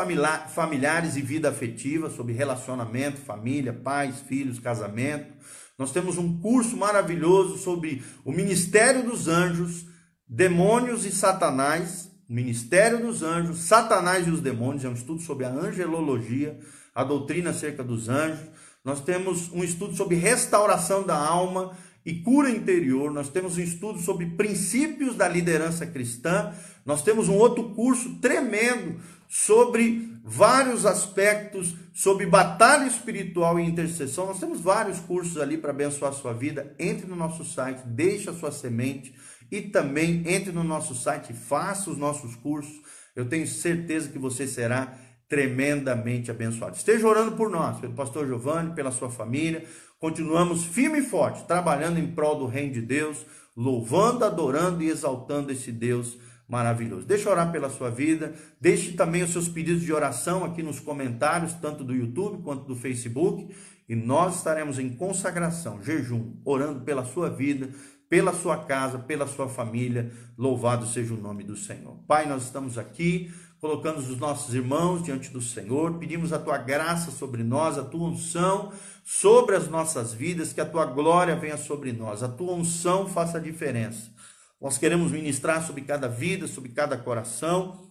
familiares 0.54 1.16
e 1.16 1.20
vida 1.20 1.48
afetiva, 1.48 2.08
sobre 2.08 2.32
relacionamento, 2.32 3.16
família, 3.16 3.72
pais, 3.72 4.20
filhos, 4.20 4.60
casamento. 4.60 5.34
Nós 5.76 5.90
temos 5.90 6.16
um 6.18 6.38
curso 6.38 6.76
maravilhoso 6.76 7.58
sobre 7.58 8.00
o 8.24 8.30
ministério 8.30 9.02
dos 9.02 9.26
anjos, 9.26 9.86
demônios 10.24 11.04
e 11.04 11.10
satanás. 11.10 12.08
O 12.30 12.32
ministério 12.32 13.04
dos 13.04 13.24
anjos, 13.24 13.58
Satanás 13.58 14.24
e 14.24 14.30
os 14.30 14.40
demônios, 14.40 14.84
é 14.84 14.88
um 14.88 14.94
estudo 14.94 15.20
sobre 15.20 15.44
a 15.44 15.50
angelologia, 15.50 16.56
a 16.94 17.02
doutrina 17.02 17.50
acerca 17.50 17.82
dos 17.82 18.08
anjos. 18.08 18.46
Nós 18.84 19.00
temos 19.00 19.50
um 19.52 19.64
estudo 19.64 19.96
sobre 19.96 20.14
restauração 20.14 21.02
da 21.02 21.18
alma 21.18 21.76
e 22.04 22.14
cura 22.22 22.50
interior. 22.50 23.12
Nós 23.12 23.28
temos 23.28 23.56
um 23.56 23.62
estudo 23.62 23.98
sobre 23.98 24.26
princípios 24.26 25.14
da 25.14 25.28
liderança 25.28 25.86
cristã. 25.86 26.52
Nós 26.84 27.02
temos 27.02 27.28
um 27.28 27.34
outro 27.34 27.70
curso 27.74 28.16
tremendo 28.20 29.00
sobre 29.28 30.16
vários 30.24 30.86
aspectos, 30.86 31.74
sobre 31.92 32.26
batalha 32.26 32.86
espiritual 32.86 33.58
e 33.58 33.64
intercessão. 33.64 34.26
Nós 34.26 34.40
temos 34.40 34.60
vários 34.60 34.98
cursos 35.00 35.36
ali 35.38 35.58
para 35.58 35.70
abençoar 35.70 36.12
a 36.12 36.14
sua 36.14 36.32
vida. 36.32 36.74
Entre 36.78 37.06
no 37.06 37.16
nosso 37.16 37.44
site, 37.44 37.86
deixe 37.86 38.30
a 38.30 38.34
sua 38.34 38.50
semente 38.50 39.14
e 39.50 39.62
também 39.62 40.22
entre 40.26 40.52
no 40.52 40.62
nosso 40.62 40.94
site, 40.94 41.32
faça 41.32 41.90
os 41.90 41.96
nossos 41.96 42.36
cursos. 42.36 42.80
Eu 43.16 43.28
tenho 43.28 43.46
certeza 43.46 44.08
que 44.08 44.18
você 44.18 44.46
será 44.46 44.96
tremendamente 45.28 46.30
abençoado. 46.30 46.76
Esteja 46.76 47.06
orando 47.06 47.32
por 47.32 47.50
nós, 47.50 47.78
pelo 47.78 47.92
pastor 47.92 48.26
Giovanni, 48.26 48.74
pela 48.74 48.90
sua 48.90 49.10
família. 49.10 49.64
Continuamos 49.98 50.64
firme 50.64 51.00
e 51.00 51.02
forte, 51.02 51.44
trabalhando 51.44 51.98
em 51.98 52.06
prol 52.06 52.38
do 52.38 52.46
reino 52.46 52.72
de 52.72 52.80
Deus, 52.80 53.26
louvando, 53.56 54.24
adorando 54.24 54.80
e 54.82 54.88
exaltando 54.88 55.50
esse 55.50 55.72
Deus 55.72 56.16
maravilhoso. 56.48 57.04
Deixa 57.04 57.28
eu 57.28 57.32
orar 57.32 57.50
pela 57.50 57.68
sua 57.68 57.90
vida, 57.90 58.32
deixe 58.60 58.92
também 58.92 59.24
os 59.24 59.30
seus 59.30 59.48
pedidos 59.48 59.82
de 59.82 59.92
oração 59.92 60.44
aqui 60.44 60.62
nos 60.62 60.78
comentários, 60.78 61.52
tanto 61.54 61.82
do 61.82 61.92
YouTube 61.92 62.42
quanto 62.44 62.64
do 62.64 62.76
Facebook, 62.76 63.52
e 63.88 63.96
nós 63.96 64.36
estaremos 64.36 64.78
em 64.78 64.88
consagração, 64.88 65.82
jejum, 65.82 66.36
orando 66.44 66.80
pela 66.82 67.04
sua 67.04 67.28
vida, 67.28 67.68
pela 68.08 68.32
sua 68.32 68.64
casa, 68.64 68.98
pela 69.00 69.26
sua 69.26 69.48
família. 69.48 70.12
Louvado 70.36 70.86
seja 70.86 71.12
o 71.12 71.20
nome 71.20 71.42
do 71.42 71.56
Senhor. 71.56 71.96
Pai, 72.06 72.26
nós 72.26 72.44
estamos 72.44 72.78
aqui 72.78 73.32
colocando 73.60 73.98
os 73.98 74.16
nossos 74.16 74.54
irmãos 74.54 75.02
diante 75.02 75.30
do 75.30 75.40
Senhor, 75.40 75.98
pedimos 75.98 76.32
a 76.32 76.38
tua 76.38 76.58
graça 76.58 77.10
sobre 77.10 77.42
nós, 77.42 77.76
a 77.76 77.84
tua 77.84 78.08
unção 78.08 78.72
sobre 79.04 79.56
as 79.56 79.68
nossas 79.68 80.12
vidas, 80.12 80.52
que 80.52 80.60
a 80.60 80.66
tua 80.66 80.84
glória 80.84 81.34
venha 81.34 81.56
sobre 81.56 81.92
nós, 81.92 82.22
a 82.22 82.28
tua 82.28 82.52
unção 82.52 83.08
faça 83.08 83.38
a 83.38 83.40
diferença. 83.40 84.12
Nós 84.60 84.76
queremos 84.76 85.12
ministrar 85.12 85.66
sobre 85.66 85.82
cada 85.82 86.08
vida, 86.08 86.46
sobre 86.46 86.70
cada 86.70 86.96
coração. 86.96 87.88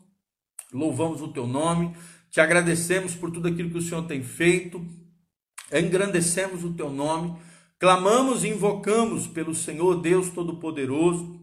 Louvamos 0.71 1.21
o 1.21 1.29
teu 1.29 1.47
nome, 1.47 1.95
te 2.29 2.41
agradecemos 2.41 3.15
por 3.15 3.31
tudo 3.31 3.47
aquilo 3.47 3.69
que 3.69 3.77
o 3.77 3.81
Senhor 3.81 4.05
tem 4.05 4.21
feito, 4.21 4.85
engrandecemos 5.71 6.63
o 6.63 6.73
teu 6.73 6.89
nome, 6.89 7.37
clamamos 7.79 8.43
e 8.43 8.49
invocamos 8.49 9.27
pelo 9.27 9.55
Senhor 9.55 10.01
Deus 10.01 10.29
Todo-Poderoso, 10.29 11.39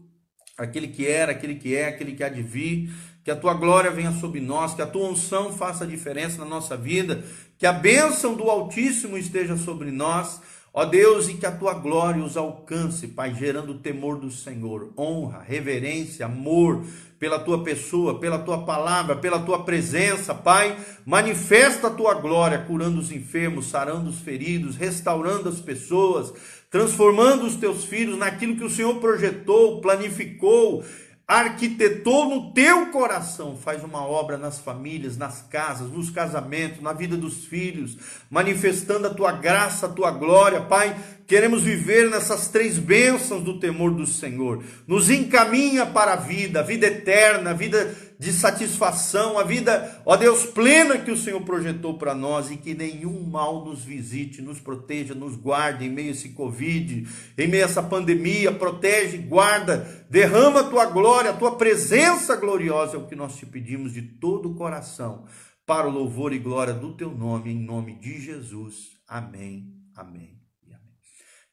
aquele 0.57 0.87
que 0.87 1.07
era, 1.07 1.31
aquele 1.31 1.55
que 1.55 1.75
é, 1.75 1.87
aquele 1.87 2.13
que 2.13 2.23
há 2.23 2.29
de 2.29 2.43
vir, 2.43 2.93
que 3.25 3.31
a 3.31 3.35
tua 3.35 3.55
glória 3.55 3.89
venha 3.89 4.11
sobre 4.11 4.39
nós, 4.39 4.75
que 4.75 4.83
a 4.83 4.85
tua 4.85 5.09
unção 5.09 5.51
faça 5.51 5.83
diferença 5.83 6.37
na 6.37 6.45
nossa 6.45 6.77
vida, 6.77 7.25
que 7.57 7.65
a 7.65 7.73
bênção 7.73 8.35
do 8.35 8.43
Altíssimo 8.43 9.17
esteja 9.17 9.57
sobre 9.57 9.89
nós, 9.89 10.39
ó 10.71 10.85
Deus, 10.85 11.27
e 11.27 11.33
que 11.33 11.45
a 11.47 11.51
tua 11.51 11.73
glória 11.73 12.23
os 12.23 12.37
alcance, 12.37 13.07
Pai, 13.07 13.33
gerando 13.33 13.71
o 13.71 13.79
temor 13.79 14.19
do 14.19 14.29
Senhor, 14.29 14.93
honra, 14.95 15.41
reverência, 15.41 16.27
amor 16.27 16.85
pela 17.17 17.39
tua 17.39 17.63
pessoa, 17.63 18.19
pela 18.19 18.37
tua 18.37 18.63
palavra, 18.63 19.15
pela 19.15 19.39
tua 19.39 19.63
presença, 19.63 20.35
Pai. 20.35 20.77
Manifesta 21.03 21.87
a 21.87 21.91
tua 21.91 22.13
glória, 22.13 22.59
curando 22.59 22.99
os 22.99 23.11
enfermos, 23.11 23.69
sarando 23.71 24.07
os 24.07 24.19
feridos, 24.19 24.75
restaurando 24.75 25.49
as 25.49 25.59
pessoas, 25.59 26.31
transformando 26.69 27.47
os 27.47 27.55
teus 27.55 27.85
filhos 27.85 28.19
naquilo 28.19 28.55
que 28.55 28.63
o 28.63 28.69
Senhor 28.69 28.99
projetou, 28.99 29.81
planificou 29.81 30.83
arquitetou 31.27 32.29
no 32.29 32.51
teu 32.51 32.87
coração, 32.87 33.57
faz 33.57 33.83
uma 33.83 34.05
obra 34.05 34.37
nas 34.37 34.59
famílias, 34.59 35.17
nas 35.17 35.41
casas, 35.41 35.89
nos 35.89 36.11
casamentos, 36.11 36.81
na 36.81 36.93
vida 36.93 37.17
dos 37.17 37.45
filhos, 37.45 37.97
manifestando 38.29 39.07
a 39.07 39.13
tua 39.13 39.31
graça, 39.31 39.87
a 39.87 39.89
tua 39.89 40.11
glória, 40.11 40.61
Pai. 40.61 40.95
Queremos 41.25 41.63
viver 41.63 42.07
nessas 42.11 42.49
três 42.49 42.77
bênçãos 42.77 43.43
do 43.43 43.59
temor 43.59 43.91
do 43.91 44.05
Senhor. 44.05 44.63
Nos 44.85 45.09
encaminha 45.09 45.83
para 45.87 46.13
a 46.13 46.17
vida, 46.17 46.59
a 46.59 46.63
vida 46.63 46.85
eterna, 46.85 47.49
a 47.49 47.53
vida 47.53 47.95
de 48.25 48.33
satisfação, 48.33 49.37
a 49.37 49.43
vida, 49.43 50.01
ó 50.03 50.17
Deus, 50.17 50.47
plena 50.47 50.97
que 50.97 51.11
o 51.11 51.17
Senhor 51.17 51.39
projetou 51.41 51.95
para 51.95 52.15
nós 52.15 52.49
e 52.49 52.57
que 52.57 52.73
nenhum 52.73 53.21
mal 53.21 53.63
nos 53.63 53.83
visite, 53.83 54.41
nos 54.41 54.59
proteja, 54.59 55.13
nos 55.13 55.35
guarde 55.35 55.85
em 55.85 55.91
meio 55.91 56.07
a 56.07 56.11
esse 56.11 56.29
Covid, 56.29 57.07
em 57.37 57.47
meio 57.47 57.63
a 57.63 57.67
essa 57.67 57.83
pandemia, 57.83 58.51
protege, 58.51 59.19
guarda, 59.19 60.07
derrama 60.09 60.61
a 60.61 60.63
tua 60.63 60.87
glória, 60.87 61.29
a 61.29 61.37
tua 61.37 61.55
presença 61.55 62.35
gloriosa, 62.35 62.95
é 62.95 62.99
o 62.99 63.05
que 63.05 63.15
nós 63.15 63.35
te 63.35 63.45
pedimos 63.45 63.93
de 63.93 64.01
todo 64.01 64.49
o 64.49 64.55
coração, 64.55 65.25
para 65.63 65.87
o 65.87 65.91
louvor 65.91 66.33
e 66.33 66.39
glória 66.39 66.73
do 66.73 66.97
teu 66.97 67.11
nome, 67.11 67.51
em 67.51 67.63
nome 67.63 67.93
de 67.99 68.19
Jesus. 68.19 68.97
Amém, 69.07 69.71
amém 69.95 70.41
e 70.67 70.73
amém. 70.73 70.95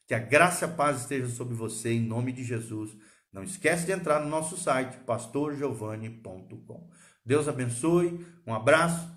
Que 0.07 0.15
a 0.15 0.19
graça 0.19 0.65
e 0.65 0.69
a 0.69 0.71
paz 0.71 1.01
esteja 1.01 1.27
sobre 1.27 1.53
você, 1.53 1.91
em 1.91 2.01
nome 2.01 2.31
de 2.31 2.43
Jesus. 2.43 2.97
Não 3.33 3.43
esquece 3.43 3.85
de 3.85 3.91
entrar 3.91 4.19
no 4.19 4.29
nosso 4.29 4.55
site 4.55 4.97
pastorgiovanni.com. 5.05 6.87
Deus 7.25 7.47
abençoe, 7.47 8.23
um 8.45 8.53
abraço, 8.53 9.09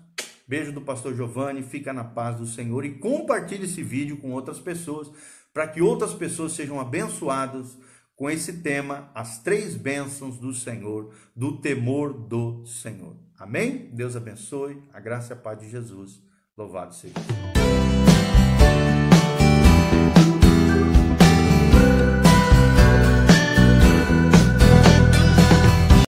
beijo 0.47 0.71
do 0.71 0.81
pastor 0.81 1.13
Giovanni, 1.13 1.61
fica 1.61 1.93
na 1.93 2.03
paz 2.03 2.37
do 2.37 2.47
Senhor 2.47 2.83
e 2.83 2.95
compartilhe 2.95 3.65
esse 3.65 3.83
vídeo 3.83 4.17
com 4.17 4.31
outras 4.31 4.59
pessoas, 4.59 5.11
para 5.53 5.67
que 5.67 5.81
outras 5.81 6.13
pessoas 6.13 6.53
sejam 6.53 6.79
abençoadas 6.79 7.77
com 8.15 8.29
esse 8.29 8.53
tema, 8.61 9.11
as 9.13 9.39
três 9.43 9.75
bênçãos 9.75 10.37
do 10.37 10.53
Senhor, 10.53 11.13
do 11.35 11.57
temor 11.57 12.13
do 12.13 12.65
Senhor. 12.65 13.15
Amém? 13.37 13.91
Deus 13.93 14.15
abençoe, 14.15 14.81
a 14.91 14.99
graça 14.99 15.33
e 15.33 15.37
a 15.37 15.39
paz 15.39 15.59
de 15.59 15.69
Jesus. 15.69 16.19
Louvado 16.57 16.95
seja 16.95 17.13
Senhor. 17.13 17.96